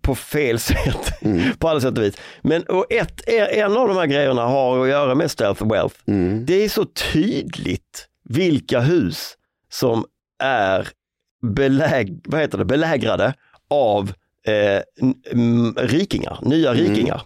på 0.04 0.14
fel 0.14 0.58
sätt, 0.70 1.12
på 1.58 1.68
alla 1.68 1.80
sätt 1.80 1.98
och 1.98 2.04
vis. 2.04 2.14
Men 2.42 2.62
och 2.62 2.92
ett, 2.92 3.28
en 3.28 3.76
av 3.76 3.88
de 3.88 3.96
här 3.96 4.06
grejerna 4.06 4.42
har 4.42 4.82
att 4.82 4.88
göra 4.88 5.14
med 5.14 5.30
stealth 5.30 5.66
wealth. 5.66 5.96
Det 6.44 6.64
är 6.64 6.68
så 6.68 6.84
tydligt 7.12 8.08
vilka 8.28 8.80
hus 8.80 9.34
som 9.70 10.04
är 10.42 10.88
beläg, 11.42 12.20
vad 12.24 12.40
heter 12.40 12.58
det, 12.58 12.64
belägrade 12.64 13.34
av 13.70 14.12
eh, 14.46 14.80
rikingar, 15.76 16.38
nya 16.42 16.74
rikingar. 16.74 17.22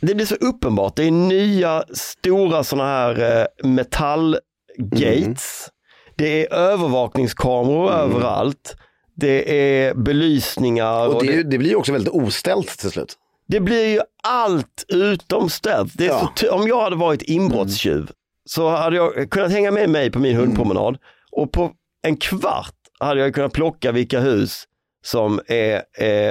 Det 0.00 0.14
blir 0.14 0.26
så 0.26 0.34
uppenbart, 0.34 0.96
det 0.96 1.04
är 1.04 1.10
nya 1.10 1.84
stora 1.94 2.64
sådana 2.64 2.88
här 2.88 3.40
eh, 3.40 3.46
metallgates. 3.68 5.68
Det 6.16 6.46
är 6.46 6.54
övervakningskameror 6.54 7.92
överallt. 7.92 8.76
Det 9.20 9.52
är 9.80 9.94
belysningar. 9.94 11.08
Och 11.08 11.24
det, 11.26 11.32
är 11.32 11.36
det- 11.36 11.42
det 11.50 11.58
blir 11.58 11.70
ju 11.70 11.76
också 11.76 11.92
väldigt 11.92 12.12
oställt 12.14 12.78
till 12.78 12.90
slut. 12.90 13.14
det 13.48 13.60
blir 13.60 13.86
ju 13.86 14.00
allt 14.22 14.84
utom 14.88 15.50
är 15.50 16.04
Ja. 16.06 16.32
om 16.50 16.68
jag 16.68 16.80
hade 16.80 16.96
varit 16.96 17.22
inbrottstjuv 17.22 18.10
så 18.44 18.68
hade 18.68 18.96
jag 18.96 19.30
kunnat 19.30 19.50
hänga 19.52 19.70
med 19.70 19.90
mig 19.90 20.10
på 20.10 20.18
min 20.18 20.36
hundpromenad 20.36 20.96
och 21.32 21.52
på 21.52 21.70
en 22.02 22.16
kvart 22.16 22.74
hade 23.00 23.20
jag 23.20 23.34
kunnat 23.34 23.52
plocka 23.52 23.92
vilka 23.92 24.20
hus 24.20 24.64
som 25.04 25.40
är, 25.46 25.82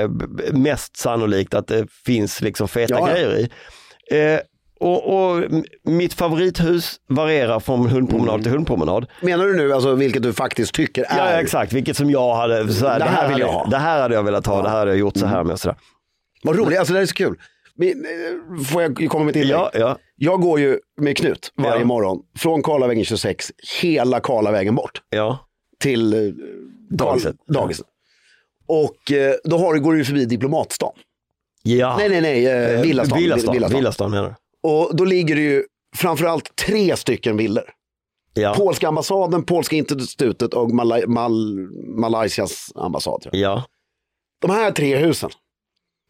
b- 0.08 0.44
mest 0.54 0.98
sannolikt 0.98 1.54
att 1.54 1.68
det 1.68 1.88
finns 2.06 2.42
liksom 2.42 2.68
feta 2.68 2.94
ja. 2.94 3.08
grejer 3.08 3.38
i. 3.38 3.50
Eh, 4.18 4.40
och, 4.80 5.34
och 5.34 5.44
mitt 5.84 6.14
favorithus 6.14 7.00
varierar 7.10 7.60
från 7.60 7.88
hundpromenad 7.88 8.44
till 8.44 8.52
hundpromenad. 8.52 9.06
Menar 9.22 9.46
du 9.46 9.56
nu 9.56 9.74
alltså 9.74 9.94
vilket 9.96 10.24
du 10.24 10.34
faktiskt 10.34 10.74
tycker 10.74 11.04
är? 11.04 11.18
Ja, 11.18 11.32
ja 11.32 11.42
exakt, 11.42 11.74
vilket 11.74 11.98
som 11.98 12.10
jag 12.12 12.36
hade, 12.36 12.74
så 12.74 12.88
här, 12.88 13.00
Det 13.00 13.06
här 13.06 13.24
vill 13.28 13.32
hade, 13.34 13.44
jag 13.46 13.52
ha. 13.54 13.66
Det 13.70 13.78
här 13.78 14.02
hade 14.02 14.16
jag 14.16 14.24
velat 14.24 14.46
ha, 14.46 14.62
det 14.62 14.70
här 14.70 14.78
hade 14.78 14.92
jag 14.92 14.98
gjort 15.00 15.18
så 15.18 15.26
här 15.26 15.44
med. 15.44 15.54
och 15.54 15.60
sådär. 15.60 15.78
Vad 16.44 16.56
roligt, 16.56 16.80
alltså 16.80 16.94
det 16.94 16.98
här 17.00 17.04
är 17.04 17.08
så 17.08 17.14
kul. 17.16 17.36
Eh, 17.82 18.64
Får 18.66 18.82
jag 18.82 19.08
komma 19.10 19.26
med 19.26 19.36
inlägg? 19.36 19.52
Ja, 19.52 19.72
ja, 19.74 19.98
Jag 20.16 20.42
går 20.42 20.60
ju 20.60 20.80
med 21.02 21.18
Knut 21.18 21.52
varje 21.58 21.80
Ja. 21.80 21.86
morgon 21.86 22.20
från 22.38 22.64
Karlavägen 22.64 23.06
26 23.06 23.52
hela 23.82 24.20
Karlavägen 24.20 24.76
bort 24.76 25.02
ja. 25.10 25.40
till 25.80 26.14
eh, 26.14 26.20
Dagiset. 26.90 27.36
Karl- 27.48 27.54
dagiset. 27.54 27.86
Och 28.68 29.12
eh, 29.12 29.34
då 29.44 29.58
har, 29.58 29.78
går 29.78 29.94
du 29.94 30.06
förbi 30.06 30.26
Diplomatstan. 30.26 30.92
ja. 31.64 31.96
Nej, 31.98 32.10
nej, 32.10 32.22
nej, 32.22 32.46
eh, 32.48 32.82
Villastan. 32.82 33.18
Villastan, 33.20 33.54
Villastan. 33.54 33.78
Villastan 33.80 34.12
menar 34.12 34.24
du? 34.30 34.36
Och 34.68 34.96
då 34.96 35.06
ligger 35.06 35.36
det 35.36 35.42
ju 35.42 35.64
framförallt 35.96 36.56
tre 36.56 36.96
stycken 36.96 37.38
villor. 37.38 37.64
Ja. 38.34 38.54
Polska 38.58 38.88
ambassaden, 38.88 39.44
Polska 39.44 39.76
institutet 39.76 40.54
och 40.54 40.70
Malai- 40.70 41.08
Mal 41.08 41.58
Malaysias 42.00 42.72
ambassad. 42.76 43.22
Jag. 43.32 43.36
ja. 43.42 43.64
De 44.42 44.52
här 44.52 44.72
tre 44.72 44.98
husen. 44.98 45.30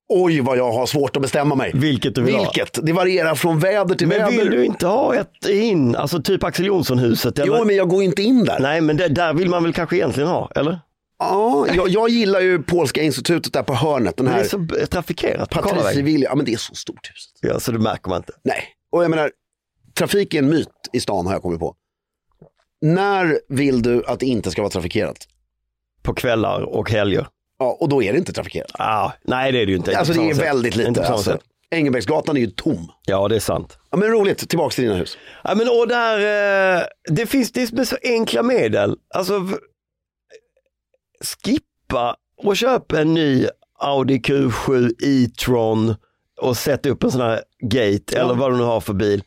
Oj 0.10 0.42
vad 0.42 0.58
jag 0.58 0.72
har 0.72 0.86
svårt 0.86 1.16
att 1.16 1.22
bestämma 1.22 1.56
mig. 1.56 1.72
Vilket 1.74 2.16
du 2.16 2.22
vill 2.22 2.36
ha. 2.36 2.42
Vilket? 2.44 2.80
Det 2.86 2.94
varierar 2.94 3.36
från 3.36 3.60
väder 3.60 3.96
till 3.96 4.08
Men 4.08 4.18
väder. 4.18 4.38
vill 4.38 4.50
du 4.52 4.66
inte 4.66 4.88
ha 4.88 5.16
ett 5.16 5.46
in, 5.50 5.96
alltså 5.96 6.22
typ 6.22 6.44
Axel 6.44 6.66
Jonsson-huset? 6.66 7.40
Jo, 7.46 7.66
men 7.66 7.76
jag 7.76 7.90
går 7.90 8.04
inte 8.04 8.22
in 8.22 8.44
där. 8.46 8.60
Nej, 8.60 8.82
men 8.82 8.98
det, 8.98 9.08
där 9.08 9.34
vill 9.34 9.50
man 9.50 9.64
väl 9.64 9.74
kanske 9.74 9.96
egentligen 9.96 10.30
ha, 10.30 10.52
eller? 10.56 10.80
Ja, 11.20 11.68
jag, 11.74 11.90
jag 11.90 12.10
gillar 12.10 12.40
ju 12.40 12.64
Polska 12.64 13.02
institutet 13.02 13.54
där 13.54 13.64
på 13.64 13.74
hörnet. 13.74 14.18
Den 14.18 14.26
Det 14.26 14.32
är 14.32 14.36
här 14.36 14.44
så 14.44 14.58
b- 14.58 14.86
trafikerat 14.86 15.50
på 15.50 15.56
Patrice 15.56 15.72
Karlavägen. 15.74 16.06
Vilja. 16.06 16.30
Ja, 16.30 16.36
men 16.36 16.46
det 16.46 16.54
är 16.54 16.58
så 16.58 16.76
stort 16.76 17.10
huset. 17.14 17.32
Ja, 17.42 17.60
så 17.60 17.72
det 17.72 17.80
märker 17.80 18.10
man 18.10 18.18
inte. 18.18 18.34
Nej, 18.44 18.64
och 18.92 19.04
jag 19.04 19.10
menar, 19.10 19.32
trafik 19.98 20.34
är 20.34 20.40
en 20.40 20.50
myt 20.50 20.68
i 20.94 21.00
stan 21.00 21.26
har 21.26 21.34
jag 21.34 21.42
kommit 21.42 21.60
på. 21.60 21.76
När 22.82 23.40
vill 23.50 23.82
du 23.82 24.04
att 24.06 24.20
det 24.20 24.26
inte 24.26 24.52
ska 24.52 24.62
vara 24.62 24.70
trafikerat? 24.72 25.18
På 26.04 26.14
kvällar 26.14 26.62
och 26.62 26.90
helger. 26.92 27.28
Ja, 27.60 27.78
och 27.80 27.90
då 27.90 28.04
är 28.04 28.12
det 28.14 28.18
inte 28.20 28.34
trafikerat. 28.34 28.72
Ah, 28.74 29.12
nej, 29.24 29.52
det 29.52 29.62
är 29.62 29.66
det 29.66 29.72
ju 29.72 29.78
inte. 29.78 29.92
Inte 29.92 30.00
Alltså 30.00 30.14
det 30.14 30.30
är 30.30 30.34
sätt. 30.34 30.44
väldigt 30.46 30.76
Inte 30.76 30.90
lite. 30.90 31.04
samma 31.04 31.16
Alltså. 31.16 31.32
sätt. 31.32 31.42
Engelbrektsgatan 31.70 32.38
är 32.38 32.42
ju 32.42 32.48
tom. 32.48 32.92
Ja, 33.06 33.28
det 33.28 33.36
är 33.36 33.40
sant. 33.40 33.78
Ja, 33.92 33.98
men 33.98 34.10
roligt, 34.12 34.50
tillbaks 34.50 34.76
till 34.76 34.84
dina 34.84 34.96
hus. 34.96 35.18
Ja, 35.44 35.56
men 35.56 35.68
och 35.70 35.88
där, 35.88 36.18
eh, 36.78 36.84
det 37.10 37.26
finns 37.26 37.52
det 37.52 37.62
är 37.62 37.84
så 37.86 37.98
enkla 38.04 38.44
medel. 38.44 38.96
Alltså, 39.16 39.34
skippa 41.22 42.16
och 42.44 42.58
köpa 42.58 43.02
en 43.02 43.14
ny 43.14 43.48
Audi 43.80 44.18
Q7 44.18 44.92
e-tron 45.04 45.96
och 46.42 46.58
sätta 46.58 46.90
upp 46.90 47.04
en 47.04 47.12
sån 47.12 47.22
här 47.22 47.42
gate 47.60 48.20
eller 48.20 48.34
vad 48.34 48.52
du 48.52 48.58
nu 48.58 48.64
har 48.64 48.80
för 48.80 48.94
bil. 48.94 49.24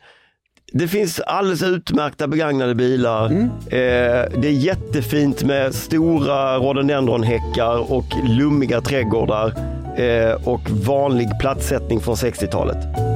Det 0.73 0.89
finns 0.89 1.21
alldeles 1.21 1.63
utmärkta 1.63 2.29
begagnade 2.29 2.75
bilar. 2.75 3.27
Mm. 3.27 3.45
Eh, 3.45 4.41
det 4.41 4.49
är 4.49 4.53
jättefint 4.53 5.43
med 5.43 5.75
stora 5.75 6.59
rhododendronhäckar 6.59 7.93
och 7.93 8.05
lummiga 8.29 8.81
trädgårdar 8.81 9.55
eh, 9.97 10.49
och 10.49 10.71
vanlig 10.71 11.29
platssättning 11.41 12.01
från 12.01 12.15
60-talet. 12.15 13.10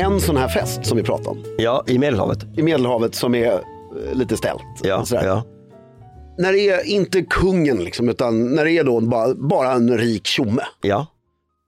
En 0.00 0.20
sån 0.20 0.36
här 0.36 0.48
fest 0.48 0.86
som 0.86 0.96
vi 0.96 1.02
pratade 1.02 1.28
om 1.28 1.44
Ja, 1.58 1.84
i 1.86 1.98
Medelhavet. 1.98 2.38
i 2.56 2.62
Medelhavet 2.62 3.14
som 3.14 3.34
är 3.34 3.52
eh, 3.52 3.60
lite 4.12 4.36
ställt. 4.36 4.62
Ja, 4.82 5.04
ja. 5.10 5.44
När 6.38 6.52
det 6.52 6.68
är 6.70 6.86
inte 6.86 7.22
kungen 7.22 7.76
liksom, 7.84 8.08
utan 8.08 8.54
när 8.54 8.64
det 8.64 8.72
är 8.72 8.84
då 8.84 9.00
bara, 9.00 9.34
bara 9.34 9.72
en 9.72 9.98
rik 9.98 10.26
tjomme 10.26 10.62
ja. 10.80 11.06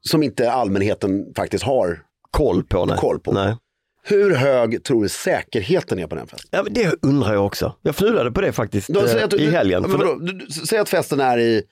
som 0.00 0.22
inte 0.22 0.52
allmänheten 0.52 1.32
faktiskt 1.36 1.64
har. 1.64 2.02
Koll 2.30 2.64
på. 2.64 2.84
Nej. 2.84 2.96
Koll 2.98 3.18
på. 3.20 3.32
Nej. 3.32 3.56
Hur 4.04 4.34
hög 4.34 4.84
tror 4.84 5.02
du 5.02 5.08
säkerheten 5.08 5.98
är 5.98 6.06
på 6.06 6.14
den 6.14 6.26
festen? 6.26 6.48
Ja, 6.52 6.64
det 6.70 6.94
undrar 7.02 7.34
jag 7.34 7.46
också. 7.46 7.76
Jag 7.82 7.96
funderade 7.96 8.32
på 8.32 8.40
det 8.40 8.52
faktiskt 8.52 8.88
Då, 8.88 9.00
eh, 9.00 9.24
att 9.24 9.30
du- 9.30 9.36
i 9.36 9.50
helgen. 9.50 9.84
För 9.84 9.98
vadå? 9.98 10.14
Du, 10.14 10.32
du, 10.32 10.46
säg 10.46 10.78
att 10.78 10.88
festen 10.88 11.20
är 11.20 11.38
i, 11.38 11.62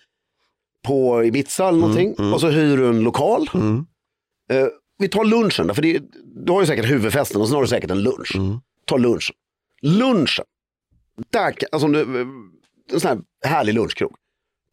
på 0.86 1.24
Ibiza 1.24 1.68
eller 1.68 1.78
någonting 1.78 2.32
och 2.34 2.40
så 2.40 2.48
hyr 2.48 2.76
du 2.76 2.88
en 2.88 3.00
lokal. 3.00 3.50
Mm. 3.54 3.86
Eh, 4.52 4.66
vi 5.00 5.08
tar 5.08 5.24
lunchen, 5.24 5.66
då, 5.66 5.74
för 5.74 5.82
det, 5.82 6.02
du 6.46 6.52
har 6.52 6.60
ju 6.60 6.66
säkert 6.66 6.90
huvudfesten 6.90 7.40
och 7.40 7.48
sen 7.48 7.54
har 7.54 7.62
du 7.62 7.68
säkert 7.68 7.90
en 7.90 8.02
lunch. 8.02 8.36
Mm. 8.36 8.60
Ta 8.84 8.96
lunchen. 8.96 9.34
Lunchen, 9.82 10.44
där, 11.30 11.54
alltså 11.72 11.88
en 12.92 13.00
sån 13.00 13.08
här 13.08 13.18
härlig 13.50 13.74
lunchkrog, 13.74 14.14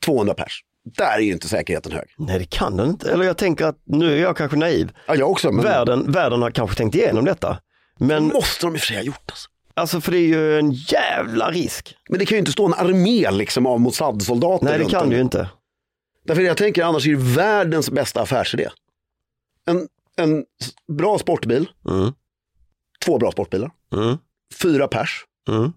200 0.06 0.34
pers. 0.34 0.64
Där 0.98 1.18
är 1.18 1.22
ju 1.22 1.32
inte 1.32 1.48
säkerheten 1.48 1.92
hög. 1.92 2.08
Nej, 2.18 2.40
det 2.40 2.46
kan 2.46 2.78
den 2.78 2.90
inte. 2.90 3.12
Eller 3.12 3.26
jag 3.26 3.38
tänker 3.38 3.66
att 3.66 3.82
nu 3.86 4.18
är 4.18 4.22
jag 4.22 4.38
kanske 4.38 4.58
naiv. 4.58 4.92
Ja, 5.08 5.16
jag 5.16 5.32
också. 5.32 5.52
Men 5.52 5.66
Världen, 5.66 6.12
världen 6.12 6.42
har 6.42 6.52
kanske 6.52 6.78
tänkt 6.78 6.96
igenom 6.96 7.26
detta. 7.26 7.60
Men 8.00 8.28
måste 8.28 8.66
de 8.66 8.76
i 8.76 8.78
och 8.78 8.82
för 8.82 8.88
sig 8.88 8.96
ha 8.96 9.04
gjort. 9.04 9.32
Alltså. 9.32 9.50
alltså 9.74 10.02
för 10.02 10.12
det 10.12 10.18
är 10.18 10.28
ju 10.28 10.60
en 10.60 10.72
jävla 10.72 11.52
risk. 11.52 11.96
Men 12.10 12.20
det 12.20 12.26
kan 12.26 12.36
ju 12.36 12.40
inte 12.40 12.52
stå 12.52 12.66
en 12.66 12.74
armé 12.74 13.32
liksom 13.32 13.66
av 13.66 13.80
Mossad-soldater. 13.80 14.66
Nej, 14.66 14.80
det 14.80 14.86
kan 14.86 15.10
du 15.10 15.16
ju 15.16 15.22
inte. 15.22 15.50
Därför 16.26 16.42
jag 16.42 16.58
tänker 16.58 16.84
annars 16.84 17.08
är 17.08 17.12
det 17.12 17.18
världens 17.18 17.92
bästa 17.92 18.22
affärsidé. 18.22 18.70
En, 19.66 19.88
en 20.18 20.46
bra 20.98 21.18
sportbil, 21.20 21.70
Mm. 21.90 22.14
två 23.06 23.18
bra 23.18 23.32
sportbilar, 23.32 23.72
Mm. 23.96 24.18
fyra 24.62 24.88
pers, 24.88 25.26
Mm. 25.50 25.72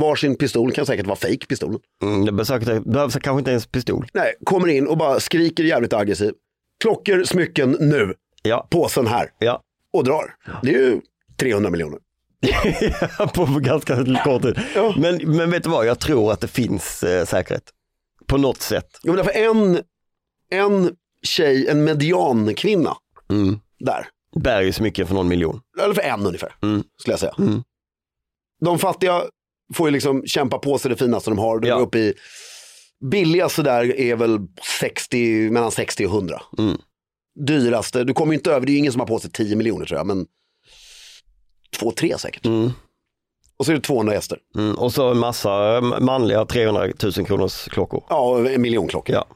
varsin 0.00 0.36
pistol, 0.36 0.72
kan 0.72 0.86
säkert 0.86 1.06
vara 1.06 1.16
fake 1.16 1.46
pistolen. 1.48 1.80
Mm, 2.02 2.24
det 2.24 2.32
behövs 2.32 3.14
kanske 3.22 3.38
inte 3.38 3.50
ens 3.50 3.66
pistol. 3.66 4.06
Nej, 4.12 4.34
kommer 4.44 4.68
in 4.68 4.86
och 4.86 4.96
bara 4.96 5.20
skriker 5.20 5.64
jävligt 5.64 5.92
aggressiv. 5.92 6.32
Klockor, 6.82 7.24
smycken, 7.24 7.76
nu, 7.80 8.14
Ja, 8.42 8.66
påsen 8.70 9.06
här 9.06 9.30
ja. 9.38 9.60
och 9.92 10.04
drar. 10.04 10.34
Det 10.62 10.68
är 10.74 10.78
ju 10.78 11.00
300 11.36 11.70
miljoner. 11.70 11.98
på 13.34 13.44
ganska 13.60 13.96
kort 14.24 14.42
tid. 14.42 14.58
Ja. 14.74 14.94
Men, 14.98 15.36
men 15.36 15.50
vet 15.50 15.62
du 15.62 15.68
vad, 15.70 15.86
jag 15.86 16.00
tror 16.00 16.32
att 16.32 16.40
det 16.40 16.48
finns 16.48 17.02
eh, 17.02 17.24
säkerhet. 17.26 17.62
På 18.26 18.36
något 18.36 18.60
sätt. 18.62 19.00
Jo, 19.02 19.12
men 19.14 19.24
därför 19.24 19.40
en, 19.40 19.78
en 20.50 20.96
tjej, 21.22 21.68
en 21.68 21.84
mediankvinna 21.84 22.96
Mm. 23.30 23.60
Där, 23.84 24.08
Bär 24.36 24.62
ju 24.62 24.72
smycken 24.72 25.06
för 25.06 25.14
någon 25.14 25.28
miljon. 25.28 25.60
eller 25.82 25.94
för 25.94 26.02
en 26.02 26.26
ungefär, 26.26 26.56
Mm. 26.62 26.82
skulle 26.96 27.12
jag 27.12 27.20
säga. 27.20 27.34
Mm. 27.38 27.62
De 28.60 28.78
fattiga 28.78 29.22
får 29.74 29.88
ju 29.88 29.92
liksom 29.92 30.26
kämpa 30.26 30.58
på 30.58 30.78
sig 30.78 30.90
det 30.90 30.96
finaste 30.96 31.30
de 31.30 31.38
har. 31.38 31.58
De 31.60 31.68
Ja. 31.68 31.76
är 31.76 31.80
uppe 31.82 31.98
i, 31.98 32.14
billigaste 33.10 33.62
där 33.62 34.00
är 34.00 34.16
väl 34.16 34.38
60, 34.80 35.50
mellan 35.50 35.70
60 35.70 36.06
och 36.06 36.12
100. 36.12 36.42
Mm. 36.58 36.76
Dyraste, 37.46 38.04
du 38.04 38.14
kommer 38.14 38.32
ju 38.32 38.38
inte 38.38 38.50
över, 38.52 38.66
det 38.66 38.70
är 38.70 38.74
ju 38.74 38.78
ingen 38.78 38.92
som 38.92 39.00
har 39.00 39.06
på 39.06 39.18
sig 39.18 39.30
10 39.30 39.56
miljoner 39.56 39.86
tror 39.86 39.98
jag, 39.98 40.06
men 40.06 40.26
2-3 41.80 42.16
säkert. 42.18 42.46
Mm. 42.46 42.70
Och 43.56 43.66
så 43.66 43.72
är 43.72 43.76
det 43.76 43.82
200 43.82 44.14
gäster. 44.14 44.38
Mm. 44.56 44.74
Och 44.74 44.92
så 44.92 45.10
en 45.10 45.18
massa 45.18 45.80
manliga 45.80 46.44
300 46.44 46.88
000 47.02 47.12
kronors 47.26 47.64
klockor. 47.68 48.04
Ja, 48.08 48.48
en 48.50 48.62
miljon 48.62 48.88
klockor. 48.88 49.14
Ja. 49.14 49.26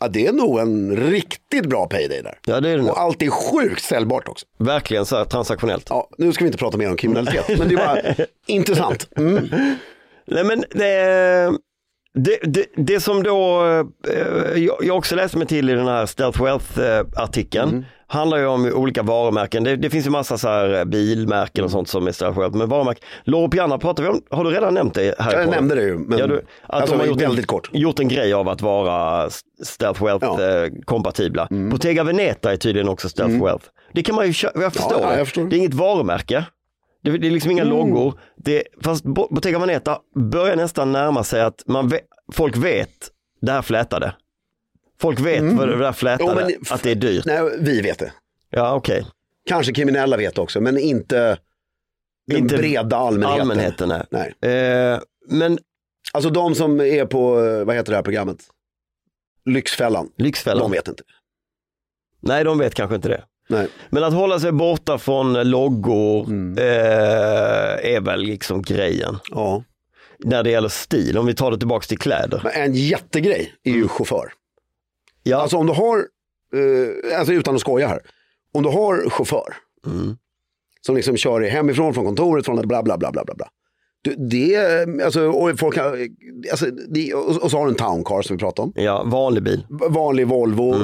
Ja, 0.00 0.08
det 0.08 0.26
är 0.26 0.32
nog 0.32 0.58
en 0.58 0.96
riktigt 0.96 1.66
bra 1.66 1.86
payday 1.86 2.22
där. 2.22 2.38
ja, 2.46 2.60
det 2.60 2.68
är 2.68 2.76
det 2.76 2.82
nog. 2.82 2.90
Och 2.90 3.00
allt 3.00 3.22
är 3.22 3.28
sjukt 3.30 3.82
säljbart 3.84 4.28
också. 4.28 4.46
Verkligen 4.58 5.06
så 5.06 5.16
här 5.16 5.24
transaktionellt. 5.24 5.86
Ja, 5.88 6.08
nu 6.18 6.32
ska 6.32 6.44
vi 6.44 6.48
inte 6.48 6.58
prata 6.58 6.78
mer 6.78 6.90
om 6.90 6.96
kriminalitet, 6.96 7.58
men 7.58 7.68
det 7.68 7.74
är 7.74 7.76
bara 7.76 8.26
intressant. 8.46 9.08
Mm. 9.16 9.48
Nej 10.26 10.44
men 10.44 10.64
det, 10.70 11.52
det, 12.14 12.38
det, 12.42 12.66
det 12.76 13.00
som 13.00 13.22
då 13.22 13.62
eh, 14.08 14.62
jag, 14.62 14.96
också 14.96 15.16
läste 15.16 15.38
mig 15.38 15.46
till 15.46 15.70
i 15.70 15.72
den 15.72 15.86
här 15.88 16.06
Stealth 16.06 16.42
Wealth-artikeln 16.42 17.68
Mm. 17.68 17.84
handlar 18.06 18.38
ju 18.38 18.46
om 18.46 18.64
olika 18.74 19.02
varumärken. 19.02 19.64
Det, 19.64 19.76
det 19.76 19.90
finns 19.90 20.06
ju 20.06 20.10
massa 20.10 20.38
så 20.38 20.48
här 20.48 20.78
eh, 20.78 20.84
bilmärken 20.84 21.64
och 21.64 21.70
sånt 21.70 21.88
som 21.88 22.06
är 22.06 22.12
Stealth 22.12 22.38
Wealth. 22.40 22.56
Men 22.56 22.68
varumärken, 22.68 23.04
Loro 23.24 23.48
Piana 23.48 23.78
pratar 23.78 24.02
vi 24.02 24.08
om, 24.08 24.22
har 24.30 24.44
du 24.44 24.50
redan 24.50 24.74
nämnt 24.74 24.94
det 24.94 25.14
här? 25.18 25.32
Jag 25.40 25.50
nämnde 25.50 25.74
det 25.74 25.82
ju, 25.82 25.98
men 25.98 26.18
Ja, 26.18 26.26
du, 26.26 26.36
att 26.36 26.44
alltså, 26.80 26.94
de 26.94 27.00
har 27.00 27.06
gjort 27.06 27.20
väldigt 27.22 27.38
en, 27.44 27.46
kort. 27.46 27.70
gjort 27.72 27.98
en 27.98 28.08
grej 28.08 28.32
av 28.32 28.48
att 28.48 28.62
vara 28.62 29.30
Stealth 29.64 30.04
Wealth 30.04 30.26
Ja. 30.26 30.40
Mm. 30.40 30.64
eh, 30.64 30.70
kompatibla. 30.84 31.48
Bottega 31.70 32.04
Veneta 32.04 32.52
är 32.52 32.56
tydligen 32.56 32.88
också 32.88 33.08
Stealth 33.08 33.44
Wealth. 33.44 33.64
Det 33.92 34.02
kan 34.02 34.14
man 34.14 34.26
ju 34.30 34.32
jag 34.54 34.72
förstår 34.72 35.00
ja, 35.00 35.16
jag 35.16 35.26
förstår. 35.26 35.44
Det 35.44 35.56
är 35.56 35.58
inget 35.58 35.74
varumärke. 35.74 36.44
Det, 37.02 37.18
det 37.18 37.26
är 37.26 37.30
liksom 37.30 37.50
inga 37.50 37.64
loggor. 37.64 38.20
Det, 38.36 38.62
fast 38.82 39.04
Bo- 39.04 39.28
Bottega 39.34 39.58
Veneta 39.58 39.98
börjar 40.14 40.56
nästan 40.56 40.92
närma 40.92 41.24
sig 41.24 41.40
att 41.42 41.62
man 41.66 41.88
ve, 41.88 42.00
folk 42.32 42.56
vet 42.56 43.10
det 43.40 43.52
här 43.52 43.62
flätade. 43.62 44.14
Folk 45.00 45.20
vet 45.20 45.42
vad 45.42 45.68
det 45.68 45.78
där 45.78 45.92
flätade, 45.92 46.42
Jo, 46.48 46.56
men- 46.68 46.74
att 46.74 46.82
det 46.82 46.90
är 46.90 46.94
dyrt. 46.94 47.24
Nej, 47.26 47.58
vi 47.60 47.80
vet 47.80 47.98
det. 47.98 48.12
Ja, 48.50 48.74
okej. 48.74 49.06
Kanske 49.46 49.72
kriminella 49.72 50.16
vet 50.16 50.38
också, 50.38 50.60
men 50.60 50.78
inte 50.78 51.38
den 52.26 52.38
Inte 52.38 52.56
breda 52.56 52.96
allmänheten. 52.96 53.40
Allmänheten, 53.40 53.88
nej. 53.88 54.34
Nej. 54.40 54.52
Eh, 54.92 55.00
men 55.28 55.58
Alltså 56.12 56.30
de 56.30 56.54
som 56.54 56.80
är 56.80 57.04
på, 57.06 57.40
eh, 57.44 57.64
vad 57.64 57.76
heter 57.76 57.90
det 57.92 57.96
här 57.96 58.02
programmet? 58.02 58.38
Lyxfällan. 59.44 60.10
Lyxfällan, 60.16 60.62
De 60.70 60.76
vet 60.76 60.88
inte. 60.88 61.02
nej 62.20 62.44
de 62.44 62.58
vet 62.58 62.74
kanske 62.74 62.94
inte 62.96 63.08
det. 63.08 63.24
Nej. 63.50 63.68
Men 63.90 64.04
att 64.04 64.12
hålla 64.14 64.40
sig 64.40 64.52
borta 64.52 64.98
från 64.98 65.50
loggor 65.50 66.24
Mm. 66.26 66.58
eh, 66.58 67.94
är 67.94 68.00
väl 68.00 68.20
liksom 68.20 68.62
grejen. 68.62 69.18
Ja. 69.30 69.64
När 70.18 70.42
det 70.42 70.50
gäller 70.50 70.68
stil, 70.68 71.18
om 71.18 71.26
vi 71.26 71.34
tar 71.34 71.50
det 71.50 71.58
tillbaka 71.58 71.86
till 71.86 71.98
kläder. 71.98 72.40
Men 72.44 72.52
en 72.52 72.74
jättegrej 72.74 73.52
är 73.64 73.70
ju 73.72 73.88
chaufför. 73.88 74.32
Ja, 75.22 75.36
Alltså 75.42 75.56
om 75.56 75.66
du 75.66 75.72
har, 75.72 75.98
eh, 75.98 77.18
alltså 77.18 77.32
utan 77.32 77.54
att 77.54 77.60
skoja 77.60 77.88
här. 77.88 78.00
Om 78.54 78.62
du 78.62 78.68
har 78.68 79.10
chaufför 79.10 79.54
mm. 79.86 80.16
som 80.80 80.96
liksom 80.96 81.16
kör 81.16 81.40
dig 81.40 81.50
hemifrån, 81.50 81.94
från 81.94 82.04
kontoret, 82.04 82.44
från 82.44 82.56
bla 82.68 82.82
bla 82.82 82.98
bla 82.98 83.10
bla 83.12 83.24
bla. 83.24 83.48
Det, 84.30 84.56
alltså, 85.04 85.28
och, 85.28 85.58
folk, 85.58 85.78
alltså, 86.50 86.66
det, 86.66 87.14
och, 87.14 87.42
och 87.42 87.50
så 87.50 87.58
har 87.58 87.64
du 87.64 87.70
en 87.70 87.76
town 87.76 88.04
car 88.04 88.22
som 88.22 88.36
vi 88.36 88.40
pratade 88.40 88.66
om. 88.66 88.72
ja 88.76 89.02
vanlig 89.06 89.42
bil. 89.42 89.66
Vanlig 89.88 90.26
Volvo 90.26 90.74
eh, 90.74 90.80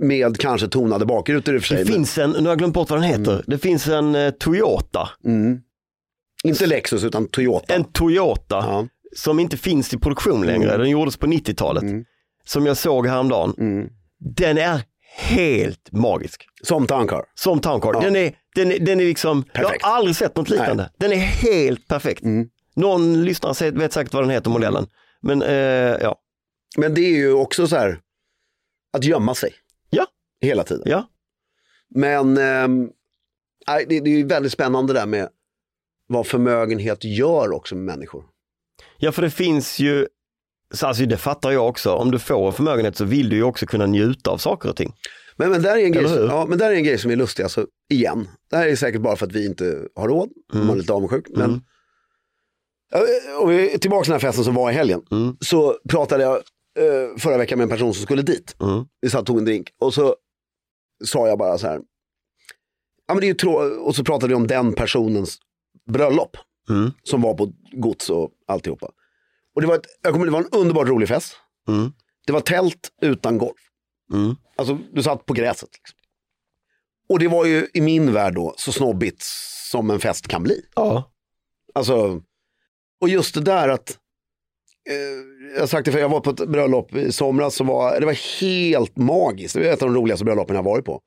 med 0.00 0.38
kanske 0.38 0.68
tonade 0.68 1.06
bakrutor 1.06 1.54
i 1.54 1.58
och 1.58 1.62
för 1.62 1.68
sig. 1.68 1.76
Mm. 1.76 1.86
Det 1.86 1.92
finns 1.92 2.18
en, 2.18 2.30
nu 2.30 2.40
har 2.40 2.48
jag 2.48 2.58
glömt 2.58 2.74
bort 2.74 2.90
vad 2.90 2.98
den 3.00 3.08
heter, 3.10 3.44
det 3.46 3.58
finns 3.58 3.88
en 3.88 4.14
eh, 4.14 4.30
Toyota. 4.30 5.08
Mm. 5.24 5.58
Inte 6.44 6.66
Lexus 6.66 7.04
utan 7.04 7.26
Toyota. 7.28 7.74
En 7.74 7.84
Toyota 7.84 8.56
Ja. 8.56 8.86
som 9.16 9.38
inte 9.40 9.56
finns 9.56 9.94
i 9.94 9.98
produktion 9.98 10.46
längre, 10.46 10.76
den 10.76 10.90
gjordes 10.90 11.16
på 11.16 11.26
90-talet. 11.26 11.82
Mm. 11.82 12.04
Som 12.44 12.66
jag 12.66 12.76
såg 12.76 13.06
häromdagen. 13.06 13.54
Mm. 13.58 13.88
Den 14.36 14.58
är 14.58 14.80
helt 15.16 15.92
magisk. 15.92 16.46
Som 16.62 16.86
town 16.86 17.08
car. 17.08 17.24
Som 17.34 17.60
Town 17.60 17.80
Car. 17.80 17.94
Ja. 17.94 18.00
Den, 18.00 18.16
är, 18.16 18.32
den, 18.54 18.72
är, 18.72 18.78
den 18.78 19.00
är 19.00 19.04
liksom, 19.04 19.42
Perfekt. 19.42 19.78
jag 19.80 19.88
har 19.88 19.96
aldrig 19.96 20.16
sett 20.16 20.36
något 20.36 20.50
liknande. 20.50 20.90
Den 20.98 21.12
är 21.12 21.16
helt 21.16 21.88
perfekt. 21.88 22.22
Mm. 22.22 22.48
Någon 22.76 23.24
lyssnare 23.24 23.70
vet 23.70 23.92
säkert 23.92 24.14
vad 24.14 24.22
den 24.22 24.30
heter, 24.30 24.50
modellen. 24.50 24.86
Men 25.22 25.42
eh, 25.42 25.48
ja, 26.02 26.16
Men 26.76 26.94
det 26.94 27.00
är 27.00 27.16
ju 27.16 27.32
också 27.32 27.66
så 27.66 27.76
här 27.76 28.00
att 28.92 29.04
gömma 29.04 29.34
sig. 29.34 29.50
Hela 30.40 30.64
tiden. 30.64 30.82
ja. 30.86 31.08
Men 31.94 32.34
nej, 33.68 33.86
det, 33.88 34.00
det 34.00 34.10
är 34.10 34.16
ju 34.16 34.26
väldigt 34.26 34.52
spännande 34.52 34.92
där 34.92 35.06
med 35.06 35.28
vad 36.06 36.26
förmögenhet 36.26 37.04
gör 37.04 37.52
också 37.52 37.74
med 37.74 37.84
människor. 37.84 38.24
ja, 38.98 39.12
för 39.12 39.22
det 39.22 39.30
finns 39.30 39.78
ju, 39.78 40.06
så 40.74 40.86
alltså 40.86 41.06
det 41.06 41.16
fattar 41.16 41.50
jag 41.50 41.68
också, 41.68 41.92
om 41.92 42.10
du 42.10 42.18
får 42.18 42.46
en 42.46 42.52
förmögenhet 42.52 42.96
så 42.96 43.04
vill 43.04 43.28
du 43.28 43.36
ju 43.36 43.42
också 43.42 43.66
kunna 43.66 43.86
njuta 43.86 44.30
av 44.30 44.38
saker 44.38 44.68
och 44.68 44.76
ting. 44.76 44.94
Men, 45.36 45.50
men, 45.50 45.62
där 45.62 45.76
är 45.76 45.84
en 45.84 45.92
grej, 45.92 46.08
hur? 46.08 46.26
ja, 46.26 46.46
men 46.48 46.58
där 46.58 46.70
är 46.70 46.74
en 46.74 46.84
grej 46.84 46.98
som 46.98 47.10
är 47.10 47.16
lustig, 47.16 47.42
alltså, 47.42 47.66
igen. 47.90 48.28
Det 48.50 48.56
här 48.56 48.66
är 48.66 48.76
säkert 48.76 49.00
bara 49.00 49.16
för 49.16 49.26
att 49.26 49.32
vi 49.32 49.46
inte 49.46 49.88
har 49.94 50.08
råd, 50.08 50.28
Mm. 50.54 50.66
man 50.66 50.76
är 50.76 50.80
lite 50.80 50.92
avundsjuk. 50.92 51.26
Men, 51.30 51.44
Mm. 51.50 51.60
Ja, 52.90 53.00
och 53.40 53.50
vi 53.50 53.74
är 53.74 53.78
tillbaka 53.78 54.04
till 54.04 54.10
den 54.12 54.20
här 54.20 54.28
festen 54.28 54.44
som 54.44 54.54
var 54.54 54.70
i 54.70 54.74
helgen. 54.74 55.02
Mm. 55.10 55.36
Så 55.40 55.78
pratade 55.88 56.22
jag 56.22 56.36
eh, 56.78 57.16
förra 57.18 57.36
veckan 57.38 57.58
med 57.58 57.62
en 57.64 57.68
person 57.70 57.94
som 57.94 58.02
skulle 58.02 58.22
dit. 58.22 58.56
Mm. 58.60 58.84
Vi 59.00 59.10
satt 59.10 59.20
och 59.20 59.26
tog 59.26 59.38
en 59.38 59.44
drink 59.44 59.68
och 59.80 59.94
så 59.94 60.16
sa 61.04 61.28
jag 61.28 61.38
bara 61.38 61.58
så 61.58 61.66
här. 61.66 61.80
Ja, 63.06 63.14
men 63.14 63.20
det 63.20 63.28
är 63.28 63.34
trå- 63.34 63.78
och 63.84 63.96
så 63.96 64.04
pratade 64.04 64.28
vi 64.28 64.34
om 64.34 64.46
den 64.46 64.72
personens 64.72 65.38
bröllop. 65.90 66.36
Mm. 66.70 66.92
Som 67.02 67.22
var 67.22 67.34
på 67.34 67.52
gods 67.72 68.10
och 68.10 68.30
alltihopa. 68.46 68.90
Och 69.54 69.60
det 69.60 69.66
var, 69.66 69.74
ett, 69.74 69.86
jag 70.02 70.12
kommer, 70.12 70.26
det 70.26 70.32
var 70.32 70.40
en 70.40 70.48
underbart 70.52 70.88
rolig 70.88 71.08
fest. 71.08 71.36
Mm. 71.68 71.92
Det 72.26 72.32
var 72.32 72.40
tält 72.40 72.92
utan 73.02 73.38
golv. 73.38 73.54
Mm. 74.12 74.36
Alltså 74.56 74.78
du 74.92 75.02
satt 75.02 75.26
på 75.26 75.32
gräset. 75.32 75.68
Liksom. 75.72 75.98
Och 77.08 77.18
det 77.18 77.28
var 77.28 77.44
ju 77.44 77.68
i 77.74 77.80
min 77.80 78.12
värld 78.12 78.34
då 78.34 78.54
så 78.56 78.72
snobbigt 78.72 79.22
som 79.70 79.90
en 79.90 80.00
fest 80.00 80.28
kan 80.28 80.42
bli. 80.42 80.62
Ja. 80.74 81.10
Alltså, 81.74 82.22
och 83.00 83.08
just 83.08 83.34
det 83.34 83.40
där 83.40 83.68
att, 83.68 83.98
jag 85.54 85.60
har 85.60 85.66
sagt 85.66 85.84
det 85.84 85.92
för 85.92 85.98
jag 85.98 86.08
var 86.08 86.20
på 86.20 86.30
ett 86.30 86.48
bröllop 86.48 86.94
i 86.94 87.12
somras 87.12 87.54
som 87.54 87.66
var, 87.66 88.00
det 88.00 88.06
var 88.06 88.40
helt 88.40 88.96
magiskt. 88.96 89.54
Det 89.54 89.60
var 89.60 89.66
ett 89.66 89.82
av 89.82 89.88
de 89.88 89.94
roligaste 89.96 90.24
bröllopen 90.24 90.56
jag 90.56 90.62
har 90.62 90.70
varit 90.70 90.84
på. 90.84 91.00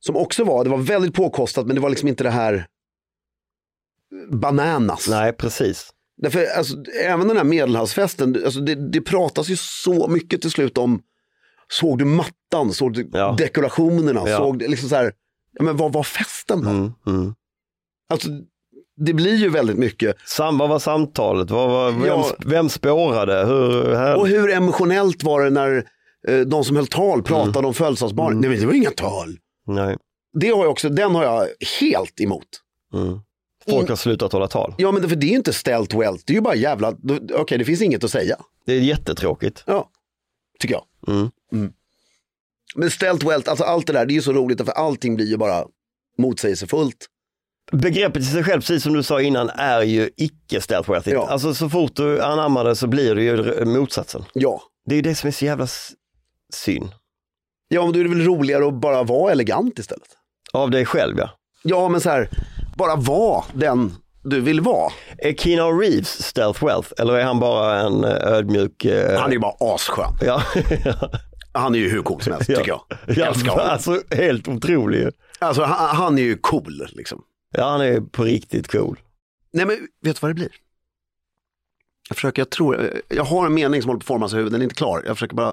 Som 0.00 0.16
också 0.16 0.44
var, 0.44 0.64
det 0.64 0.70
var 0.70 0.78
väldigt 0.78 1.14
påkostat 1.14 1.66
men 1.66 1.74
det 1.76 1.82
var 1.82 1.90
liksom 1.90 2.08
inte 2.08 2.24
det 2.24 2.30
här 2.30 2.66
bananas. 4.30 5.08
Nej, 5.08 5.32
precis. 5.32 5.90
Därför, 6.16 6.46
alltså, 6.56 6.76
även 7.04 7.28
den 7.28 7.36
här 7.36 7.44
medelhavsfesten, 7.44 8.42
alltså, 8.44 8.60
det, 8.60 8.74
det 8.92 9.00
pratas 9.00 9.48
ju 9.48 9.56
så 9.56 10.08
mycket 10.08 10.40
till 10.40 10.50
slut 10.50 10.78
om, 10.78 11.02
såg 11.68 11.98
du 11.98 12.04
mattan, 12.04 12.72
såg 12.72 12.92
du 12.92 13.10
Ja. 13.12 13.34
dekorationerna, 13.38 14.22
Ja. 14.26 14.36
såg 14.38 14.58
du 14.58 14.68
liksom 14.68 14.88
så 14.88 14.96
här, 14.96 15.12
ja, 15.52 15.64
men 15.64 15.76
vad 15.76 15.92
var 15.92 16.02
festen 16.02 16.62
då? 16.64 16.70
Mm. 16.70 16.92
Mm. 17.06 17.34
Alltså, 18.08 18.28
det 18.96 19.12
blir 19.14 19.36
ju 19.36 19.48
väldigt 19.48 19.78
mycket. 19.78 20.16
Sam, 20.26 20.58
vad 20.58 20.68
var 20.68 20.78
samtalet? 20.78 21.50
Vad 21.50 21.70
var, 21.70 21.90
vem, 21.90 22.04
Ja. 22.06 22.26
vem 22.46 22.68
spårade? 22.68 23.44
Hur, 23.46 23.94
här? 23.94 24.16
Och 24.16 24.28
hur 24.28 24.50
emotionellt 24.50 25.22
var 25.22 25.42
det 25.44 25.50
när 25.50 25.88
eh, 26.28 26.40
de 26.40 26.64
som 26.64 26.76
höll 26.76 26.86
tal 26.86 27.22
pratade 27.22 27.66
om 27.66 27.74
födelsedagsbarn? 27.74 28.40
Nej 28.40 28.50
men 28.50 28.60
det 28.60 28.66
var 28.66 28.74
inga 28.74 28.90
tal. 28.90 29.36
Nej. 29.66 29.96
Det 30.40 30.48
har 30.48 30.62
jag 30.64 30.70
också, 30.70 30.88
den 30.88 31.14
har 31.14 31.24
jag 31.24 31.48
helt 31.80 32.20
emot. 32.20 32.46
Mm. 32.94 33.18
Folk 33.70 33.88
har 33.88 33.96
slutat 33.96 34.32
hålla 34.32 34.48
tal. 34.48 34.74
Ja 34.78 34.92
men 34.92 35.02
det, 35.02 35.08
för 35.08 35.16
det 35.16 35.26
är 35.26 35.30
ju 35.30 35.36
inte 35.36 35.52
ställt 35.52 35.94
wealth, 35.94 36.22
det 36.26 36.32
är 36.32 36.34
ju 36.34 36.40
bara 36.40 36.54
jävla, 36.54 36.94
okej 37.34 37.58
det 37.58 37.64
finns 37.64 37.82
inget 37.82 38.04
att 38.04 38.10
säga. 38.10 38.36
Det 38.66 38.72
är 38.72 38.80
jättetråkigt. 38.80 39.64
Ja, 39.66 39.90
tycker 40.58 40.74
jag. 40.74 40.84
Mm. 41.14 41.72
Men 42.74 42.90
ställt 42.90 43.24
wealth, 43.24 43.50
alltså 43.50 43.64
allt 43.64 43.86
det 43.86 43.92
där, 43.92 44.06
det 44.06 44.12
är 44.12 44.14
ju 44.14 44.22
så 44.22 44.32
roligt 44.32 44.58
för 44.64 44.72
allting 44.72 45.16
blir 45.16 45.26
ju 45.26 45.36
bara 45.36 45.64
motsägelsefullt. 46.18 47.06
Begreppet 47.72 48.22
i 48.22 48.24
sig 48.26 48.44
själv, 48.44 48.60
precis 48.60 48.82
som 48.82 48.92
du 48.92 49.02
sa 49.02 49.20
innan, 49.20 49.50
är 49.50 49.82
ju 49.82 50.10
icke 50.16 50.60
stealth 50.60 50.88
worthy. 50.90 51.10
Ja. 51.10 51.28
Alltså 51.30 51.54
så 51.54 51.68
fort 51.68 51.96
du 51.96 52.22
anammar 52.22 52.64
det 52.64 52.76
så 52.76 52.86
blir 52.86 53.14
det 53.14 53.22
ju 53.22 53.64
motsatsen. 53.64 54.24
Ja. 54.34 54.62
Det 54.86 54.94
är 54.94 54.96
ju 54.96 55.02
det 55.02 55.14
som 55.14 55.26
är 55.28 55.32
så 55.32 55.44
jävla 55.44 55.66
synd. 56.54 56.88
Ja 57.68 57.82
men 57.84 57.92
då 57.92 57.98
är 58.00 58.04
det 58.04 58.10
väl 58.10 58.24
roligare 58.26 58.66
att 58.66 58.74
bara 58.74 59.02
vara 59.02 59.32
elegant 59.32 59.78
istället. 59.78 60.08
Av 60.52 60.70
dig 60.70 60.84
själv 60.86 61.18
ja. 61.18 61.30
Ja 61.62 61.88
men 61.88 62.00
så 62.00 62.10
här, 62.10 62.28
bara 62.76 62.96
vara 62.96 63.44
den 63.52 63.92
du 64.24 64.40
vill 64.40 64.60
vara. 64.60 64.92
Är 65.18 65.32
Keanu 65.32 65.78
Reeves 65.80 66.22
stealth 66.26 66.64
wealth 66.64 66.92
eller 66.98 67.14
är 67.14 67.24
han 67.24 67.40
bara 67.40 67.80
en 67.80 68.04
eh, 68.04 68.10
ödmjuk... 68.10 68.84
eh, 68.84 69.18
Han 69.20 69.28
är 69.28 69.32
ju 69.34 69.38
bara 69.38 69.74
asskön. 69.74 70.12
Ja, 70.20 70.42
Han 71.54 71.74
är 71.74 71.78
ju 71.78 71.88
hur 71.90 72.02
cool 72.02 72.20
som 72.22 72.32
helst 72.32 72.46
tycker 72.48 72.68
jag. 72.68 72.80
ja, 73.16 73.26
Älskar 73.26 73.50
honom. 73.50 73.66
alltså 73.70 74.00
helt 74.10 74.48
otrolig. 74.48 75.08
Alltså 75.38 75.62
han, 75.62 75.96
han 75.96 76.18
är 76.18 76.22
ju 76.22 76.36
cool 76.36 76.88
liksom. 76.92 77.20
Ja, 77.52 77.70
han 77.70 77.80
är 77.80 78.00
på 78.00 78.24
riktigt 78.24 78.70
cool. 78.72 79.00
Nej 79.52 79.66
men 79.66 79.76
vet 80.00 80.16
du 80.16 80.20
vad 80.20 80.30
det 80.30 80.34
blir? 80.34 80.52
Jag 82.08 82.16
försöker, 82.16 82.40
jag 82.42 82.50
tror, 82.50 83.00
jag 83.08 83.24
har 83.24 83.46
en 83.46 83.54
mening 83.54 83.82
som 83.82 83.88
håller 83.88 83.98
på 83.98 84.02
att 84.02 84.06
formas 84.06 84.32
i 84.32 84.36
huvudet, 84.36 84.52
den 84.52 84.60
är 84.60 84.64
inte 84.64 84.74
klar. 84.74 85.02
Jag 85.06 85.16
försöker 85.16 85.36
bara, 85.36 85.52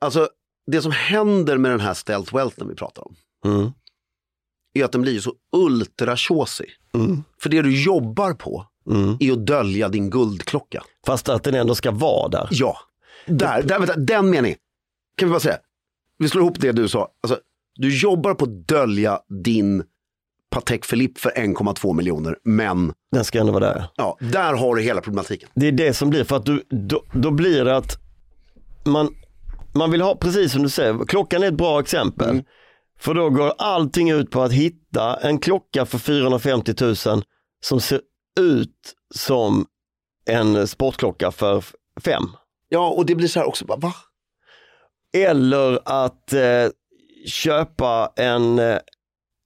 alltså 0.00 0.28
det 0.66 0.82
som 0.82 0.92
händer 0.92 1.58
med 1.58 1.70
den 1.70 1.80
här 1.80 1.94
stealth 1.94 2.34
wealthen 2.34 2.68
vi 2.68 2.74
pratar 2.74 3.06
om, 3.06 3.16
Mm. 3.44 3.70
är 4.74 4.84
att 4.84 4.92
den 4.92 5.02
blir 5.02 5.20
så 5.20 5.34
ultra. 5.52 6.16
Mm. 6.94 7.24
För 7.42 7.50
det 7.50 7.62
du 7.62 7.82
jobbar 7.84 8.32
på 8.34 8.66
Mm. 8.90 9.16
är 9.20 9.32
att 9.32 9.46
dölja 9.46 9.88
din 9.88 10.10
guldklocka. 10.10 10.84
Fast 11.06 11.28
att 11.28 11.44
den 11.44 11.54
ändå 11.54 11.74
ska 11.74 11.90
vara 11.90 12.28
där. 12.28 12.48
Ja, 12.50 12.76
där, 13.26 13.62
där 13.62 13.78
vänta, 13.78 13.96
den 13.96 14.30
meningen. 14.30 14.58
Kan 15.16 15.28
vi 15.28 15.30
bara 15.30 15.40
säga, 15.40 15.58
vi 16.18 16.28
slår 16.28 16.42
ihop 16.44 16.60
det 16.60 16.72
du 16.72 16.88
sa. 16.88 17.08
Alltså, 17.22 17.40
du 17.74 17.98
jobbar 17.98 18.34
på 18.34 18.44
att 18.44 18.68
dölja 18.68 19.20
din 19.44 19.84
Patek 20.50 20.90
Philippe 20.90 21.20
för 21.20 21.30
1,2 21.30 21.94
miljoner, 21.94 22.36
men 22.44 22.92
Den 23.12 23.24
ska 23.24 23.40
ändå 23.40 23.52
vara 23.52 23.64
där. 23.64 23.84
ja, 23.96 24.16
där 24.20 24.54
har 24.54 24.74
du 24.76 24.82
hela 24.82 25.00
problematiken. 25.00 25.48
Det 25.54 25.66
är 25.68 25.72
det 25.72 25.94
som 25.94 26.10
blir, 26.10 26.24
för 26.24 26.36
att 26.36 26.46
du, 26.46 26.62
då, 26.70 27.02
då 27.12 27.30
blir 27.30 27.64
det 27.64 27.76
att 27.76 27.98
man, 28.86 29.08
man 29.74 29.90
vill 29.90 30.00
ha, 30.00 30.16
precis 30.16 30.52
som 30.52 30.62
du 30.62 30.68
säger, 30.68 31.06
klockan 31.06 31.42
är 31.42 31.48
ett 31.48 31.54
bra 31.54 31.80
exempel. 31.80 32.30
Mm. 32.30 32.44
För 33.00 33.14
då 33.14 33.30
går 33.30 33.52
allting 33.58 34.10
ut 34.10 34.30
på 34.30 34.42
att 34.42 34.52
hitta 34.52 35.16
en 35.16 35.38
klocka 35.38 35.86
för 35.86 35.98
450 35.98 36.74
000 36.80 36.94
som 37.64 37.80
ser 37.80 38.00
ut 38.40 38.94
som 39.14 39.66
en 40.26 40.66
sportklocka 40.66 41.30
för 41.30 41.64
fem. 42.04 42.22
Ja, 42.68 42.88
och 42.88 43.06
det 43.06 43.14
blir 43.14 43.28
så 43.28 43.38
här 43.38 43.48
också, 43.48 43.64
va? 43.64 43.92
Eller 45.16 45.78
att 45.84 46.32
eh, 46.32 46.68
köpa 47.26 48.12
en 48.16 48.58
eh, 48.58 48.78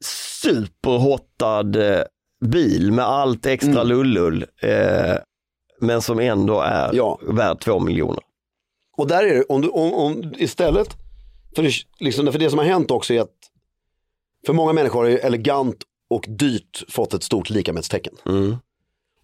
superhottad 0.02 1.76
eh, 1.76 2.02
bil 2.44 2.92
med 2.92 3.04
allt 3.04 3.46
extra 3.46 3.70
Mm. 3.80 3.88
lullull. 3.88 4.44
Eh, 4.62 5.16
men 5.80 6.02
som 6.02 6.18
ändå 6.20 6.60
är 6.60 6.94
Ja. 6.94 7.18
värd 7.22 7.60
två 7.60 7.78
miljoner. 7.80 8.22
Och 8.96 9.06
där 9.06 9.22
är 9.24 9.34
det, 9.34 9.44
om 9.44 9.60
du, 9.60 9.68
om, 9.68 9.92
om 9.94 10.34
istället, 10.38 10.88
för 11.56 11.62
det, 11.62 11.70
liksom, 12.00 12.32
för 12.32 12.38
det 12.38 12.50
som 12.50 12.58
har 12.58 12.66
hänt 12.66 12.90
också 12.90 13.14
är 13.14 13.20
att 13.20 13.34
för 14.46 14.52
många 14.52 14.72
människor 14.72 15.08
är 15.08 15.18
elegant 15.18 15.76
och 16.10 16.24
dyrt 16.28 16.84
fått 16.88 17.14
ett 17.14 17.22
stort 17.22 17.50
likamedstecken. 17.50 18.14
Mm. 18.26 18.56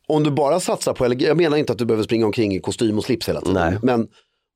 Om 0.07 0.23
du 0.25 0.31
bara 0.31 0.61
satsar 0.61 0.93
på, 0.95 1.05
eleg- 1.05 1.27
jag 1.27 1.37
menar 1.37 1.57
inte 1.57 1.73
att 1.73 1.79
du 1.79 1.85
behöver 1.85 2.05
springa 2.05 2.27
omkring 2.27 2.55
i 2.55 2.61
kostym 2.61 2.99
och 2.99 3.05
slips 3.05 3.29
hela 3.29 3.41
tiden, 3.41 3.55
Nej. 3.71 3.79
men 3.83 4.09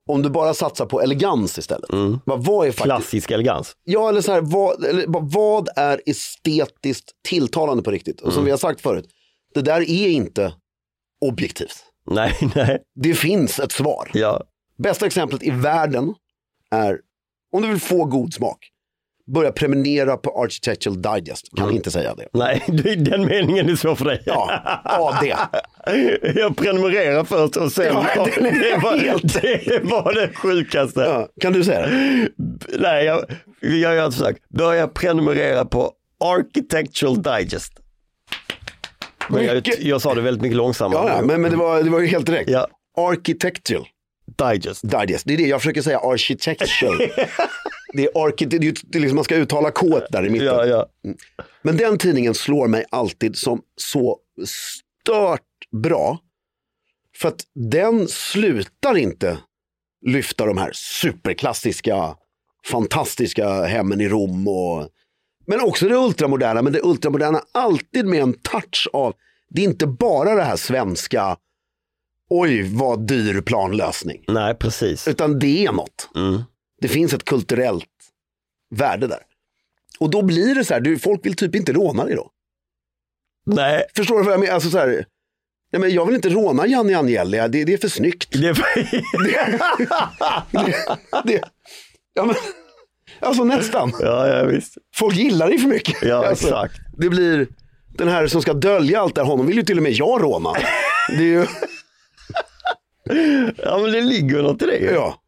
om 0.08 0.22
du 0.22 0.30
bara 0.30 0.54
satsar 0.54 0.86
på 0.86 1.00
elegans 1.02 1.58
istället. 1.58 1.92
Mm. 1.92 2.18
Vad, 2.26 2.44
vad 2.44 2.66
är 2.66 2.70
faktiskt, 2.70 2.84
Klassisk 2.84 3.30
elegans. 3.30 3.76
ja 3.84 4.08
eller 4.08 4.20
så 4.20 4.32
här, 4.32 4.40
vad, 4.40 4.84
eller, 4.84 5.06
bara, 5.06 5.22
vad 5.22 5.68
är 5.76 6.00
estetiskt 6.06 7.10
tilltalande 7.28 7.82
på 7.82 7.90
riktigt? 7.90 8.20
Och 8.20 8.32
som 8.32 8.38
Mm. 8.40 8.44
vi 8.44 8.50
har 8.50 8.58
sagt 8.58 8.80
förut, 8.80 9.08
det 9.54 9.62
där 9.62 9.80
är 9.80 10.08
inte 10.08 10.54
objektivt. 11.24 11.76
Nej, 12.10 12.32
nej, 12.54 12.78
Det 12.94 13.14
finns 13.14 13.58
ett 13.60 13.72
svar. 13.72 14.10
ja. 14.14 14.42
Bästa 14.78 15.06
exemplet 15.06 15.42
i 15.42 15.50
världen 15.50 16.14
är, 16.70 16.98
om 17.52 17.62
du 17.62 17.68
vill 17.68 17.80
få 17.80 18.04
god 18.04 18.34
smak, 18.34 18.58
börja 19.34 19.52
prenumerera 19.52 20.16
på 20.16 20.42
Architectural 20.42 21.02
Digest. 21.02 21.48
Kan 21.56 21.64
Mm. 21.64 21.76
inte 21.76 21.90
säga 21.90 22.14
det. 22.14 22.28
Nej, 22.32 22.64
det- 22.68 22.94
den 23.10 23.24
meningen 23.26 23.68
är 23.68 23.76
så 23.76 23.96
för 23.96 24.04
dig. 24.04 24.22
Ja, 24.26 24.50
AD. 24.84 25.34
Jag 26.34 26.56
prenumererar 26.56 27.24
först 27.24 27.56
och 27.56 27.72
sen, 27.72 27.86
Ja, 27.86 28.26
är 28.26 28.42
det, 28.42 28.78
var, 28.82 28.96
helt- 29.06 29.42
det 29.42 29.80
var 29.84 30.14
det 30.14 30.30
sjukaste. 30.34 31.00
Ja, 31.00 31.28
kan 31.40 31.52
du 31.52 31.64
säga 31.64 31.86
det? 31.86 32.28
Nej, 32.78 33.04
jag, 33.04 33.24
jag 33.60 33.94
gör 33.94 34.08
ett 34.08 34.14
försök. 34.14 34.36
Börja 34.48 34.88
prenumerera 34.88 35.64
på 35.64 35.92
Architectural 36.24 37.22
Digest. 37.22 37.72
Men 39.28 39.44
jag, 39.44 39.62
jag 39.78 40.02
sa 40.02 40.14
det 40.14 40.20
väldigt 40.20 40.42
mycket 40.42 40.56
långsammare. 40.56 41.08
Ja, 41.08 41.22
men, 41.22 41.40
men 41.40 41.50
det, 41.50 41.56
var, 41.56 41.82
det 41.82 41.90
var 41.90 42.00
ju 42.00 42.06
helt 42.06 42.26
direkt. 42.26 42.50
Ja, 42.50 42.68
Architectural 42.96 43.86
Digest. 44.38 44.90
Digest, 44.90 45.26
det 45.26 45.34
är 45.34 45.38
det 45.38 45.46
jag 45.46 45.60
försöker 45.60 45.82
säga, 45.82 45.98
architectural. 45.98 46.98
det 47.92 48.04
är, 48.04 48.46
det 48.46 48.56
är, 48.56 48.74
det 48.82 48.98
är 48.98 49.00
liksom, 49.00 49.14
man 49.16 49.24
ska 49.24 49.36
uttala 49.36 49.70
K 49.70 50.00
där 50.10 50.26
i 50.26 50.30
mitten. 50.30 50.46
Ja, 50.46 50.66
ja. 50.66 50.86
Men 51.62 51.76
den 51.76 51.98
tidningen 51.98 52.34
slår 52.34 52.66
mig 52.68 52.84
alltid 52.90 53.36
som 53.36 53.60
så 53.76 54.18
stört 54.46 55.40
bra. 55.72 56.18
För 57.16 57.28
att 57.28 57.44
den 57.54 58.08
slutar 58.08 58.96
inte 58.96 59.38
lyfta 60.06 60.46
de 60.46 60.58
här 60.58 60.70
superklassiska, 60.74 62.16
fantastiska 62.66 63.64
hemmen 63.64 64.00
i 64.00 64.08
Rom. 64.08 64.48
Och, 64.48 64.88
men 65.46 65.60
också 65.60 65.88
det 65.88 65.96
ultramoderna, 65.96 66.62
men 66.62 66.72
det 66.72 66.80
ultramoderna 66.82 67.42
alltid 67.52 68.06
med 68.06 68.22
en 68.22 68.32
touch 68.32 68.88
av, 68.92 69.14
det 69.48 69.62
är 69.62 69.64
inte 69.64 69.86
bara 69.86 70.34
det 70.34 70.42
här 70.42 70.56
svenska, 70.56 71.36
oj 72.30 72.62
vad 72.62 73.06
dyr 73.06 73.40
planlösning. 73.40 74.24
Nej, 74.28 74.54
precis. 74.54 75.08
Utan 75.08 75.38
det 75.38 75.66
är 75.66 75.72
något. 75.72 76.10
Mm. 76.14 76.42
Det 76.80 76.88
finns 76.88 77.12
ett 77.12 77.24
kulturellt 77.24 77.88
värde 78.70 79.06
där. 79.06 79.22
Och 79.98 80.10
då 80.10 80.22
blir 80.22 80.54
det 80.54 80.64
så 80.64 80.74
här, 80.74 80.80
du, 80.80 80.98
folk 80.98 81.26
vill 81.26 81.36
typ 81.36 81.54
inte 81.54 81.72
råna 81.72 82.04
dig 82.04 82.16
då. 82.16 82.30
Nej, 83.46 83.84
Förstår 83.96 84.18
du 84.18 84.24
vad 84.24 84.32
jag 84.32 84.40
menar? 84.40 84.54
Alltså 84.54 84.70
så 84.70 84.78
här, 84.78 85.06
nej 85.72 85.80
men 85.80 85.90
jag 85.94 86.06
vill 86.06 86.14
inte 86.14 86.28
råna 86.28 86.66
Janne 86.66 86.98
Agnelli, 86.98 87.38
det, 87.38 87.64
det 87.64 87.72
är 87.72 87.78
för 87.78 87.88
snyggt. 87.88 88.32
det, 88.32 88.52
Det, 90.50 90.74
det, 91.24 91.42
ja, 92.14 92.24
men, 92.24 92.34
alltså 93.20 93.44
nästan. 93.44 93.92
ja, 94.00 94.28
ja, 94.28 94.44
visst. 94.44 94.74
Folk 94.96 95.16
gillar 95.16 95.48
dig 95.48 95.58
för 95.58 95.68
mycket. 95.68 96.02
Ja, 96.02 96.26
alltså, 96.28 96.46
exakt. 96.46 96.74
Det 96.98 97.08
blir 97.08 97.46
den 97.98 98.08
här 98.08 98.26
som 98.26 98.42
ska 98.42 98.52
dölja 98.52 99.00
allt 99.00 99.14
där, 99.14 99.24
honom 99.24 99.46
vill 99.46 99.56
ju 99.56 99.62
till 99.62 99.76
och 99.76 99.82
med 99.82 99.92
jag 99.92 100.22
råna. 100.22 100.52
Det 101.08 101.14
är 101.14 101.20
ju, 101.22 101.46
Ja, 103.56 103.78
men 103.78 103.92
det 103.92 104.00
ligger 104.00 104.42
något 104.42 104.62
i 104.62 104.66
det. 104.66 104.78
ja. 104.78 105.21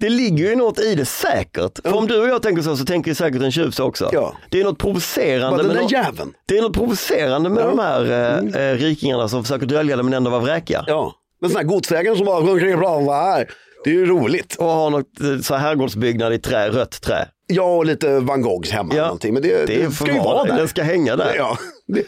Det 0.00 0.08
ligger 0.08 0.50
ju 0.50 0.56
något 0.56 0.78
i 0.80 0.94
det 0.94 1.04
säkert. 1.04 1.78
För 1.82 1.96
om 1.96 2.06
du 2.06 2.20
och 2.22 2.28
jag 2.28 2.42
tänker 2.42 2.62
så, 2.62 2.76
så 2.76 2.84
tänker 2.84 3.14
säkert 3.14 3.42
en 3.42 3.52
tjuv 3.52 3.70
så 3.70 3.84
också. 3.84 4.10
Ja. 4.12 4.34
Det 4.50 4.60
är 4.60 4.64
något 4.64 4.78
provocerande 4.78 5.62
med, 5.64 5.90
jäveln. 5.90 6.32
det 6.46 6.58
är 6.58 6.62
något 6.62 6.72
provocerande 6.74 7.50
med 7.50 7.62
Ja. 7.64 7.66
de 7.68 7.78
här 7.78 8.04
eh, 8.54 8.62
eh, 8.70 8.76
rikingarna 8.76 9.28
som 9.28 9.42
försöker 9.44 9.66
dölja 9.66 9.96
det 9.96 10.02
men 10.02 10.12
ändå 10.12 10.30
vara 10.30 10.40
vräkiga. 10.40 10.84
Ja, 10.86 11.12
men 11.40 11.50
sådana 11.50 11.62
här 11.68 11.74
godsägare 11.74 12.16
som 12.16 12.26
bara 12.26 12.40
går 12.40 12.52
omkring 12.52 12.74
och 12.74 12.80
pratar 12.80 13.04
det 13.06 13.12
här. 13.12 13.48
Det 13.84 13.90
är 13.90 13.94
ju 13.94 14.06
roligt. 14.06 14.54
Och 14.54 14.66
har 14.66 14.90
något 14.90 15.20
eh, 15.20 15.38
så 15.42 15.54
här 15.54 15.60
herrgårdsbyggnad 15.68 16.32
i 16.32 16.38
trä, 16.38 16.68
rött 16.70 17.00
trä. 17.02 17.28
Ja, 17.46 17.76
och 17.76 17.86
lite 17.86 18.20
van 18.20 18.42
Goghs 18.42 18.70
hemma. 18.70 18.92
eller 18.92 19.02
någonting. 19.02 19.34
Men 19.34 19.42
det, 19.42 19.66
det 19.66 19.82
är 19.82 19.90
ska 19.90 20.12
ju 20.12 20.18
vara 20.18 20.44
där. 20.44 20.56
Den 20.56 20.68
ska 20.68 20.82
hänga 20.82 21.16
där. 21.16 21.34
Ja, 21.36 21.58
det, 21.86 22.04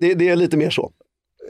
det, 0.00 0.14
det 0.14 0.28
är 0.28 0.36
lite 0.36 0.56
mer 0.56 0.70
så. 0.70 0.90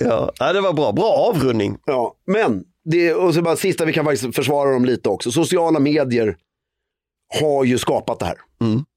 Ja, 0.00 0.32
ja, 0.38 0.52
det 0.52 0.60
var 0.60 0.72
bra. 0.72 0.92
Bra 0.92 1.12
avrundning. 1.12 1.76
Ja, 1.86 2.14
men, 2.26 2.64
det, 2.90 3.14
och 3.14 3.34
så 3.34 3.42
bara 3.42 3.56
sista 3.56 3.84
vi 3.84 3.92
kan 3.92 4.04
faktiskt 4.04 4.34
försvara 4.36 4.70
dem 4.72 4.84
lite 4.84 5.08
också. 5.08 5.32
Sociala 5.32 5.78
medier 5.80 6.36
har 7.40 7.64
ju 7.64 7.78
skapat 7.78 8.18
det 8.18 8.26
här. 8.26 8.36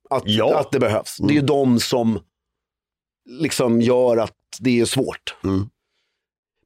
Att, 0.09 0.23
Mm. 0.25 0.37
Ja. 0.37 0.59
att 0.59 0.71
det 0.71 0.79
behövs. 0.79 1.17
Det 1.17 1.33
är 1.33 1.35
ju 1.35 1.41
de 1.41 1.79
som 1.79 2.19
liksom 3.29 3.81
gör 3.81 4.17
att 4.17 4.35
det 4.59 4.79
är 4.79 4.85
svårt. 4.85 5.35
Mm. 5.43 5.69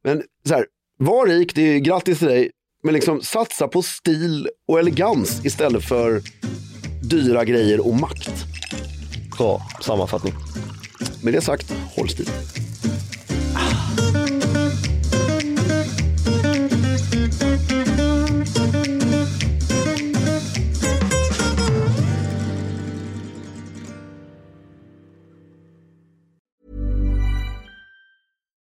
Men 0.03 0.23
så 0.47 0.53
här, 0.53 0.65
var 0.97 1.27
rik, 1.27 1.55
det 1.55 1.61
är 1.61 1.79
grattis 1.79 2.19
till 2.19 2.27
dig. 2.27 2.51
Men 2.83 2.93
liksom 2.93 3.21
satsa 3.21 3.67
på 3.67 3.81
stil 3.81 4.49
och 4.67 4.79
elegans 4.79 5.45
istället 5.45 5.83
för 5.83 6.21
dyra 7.09 7.45
grejer 7.45 7.87
och 7.87 7.93
makt. 7.95 8.29
Bra 9.37 9.61
sammanfattning. 9.81 10.33
Med 11.23 11.33
det 11.33 11.41
sagt, 11.41 11.73
håll 11.95 12.09
stil. 12.09 12.29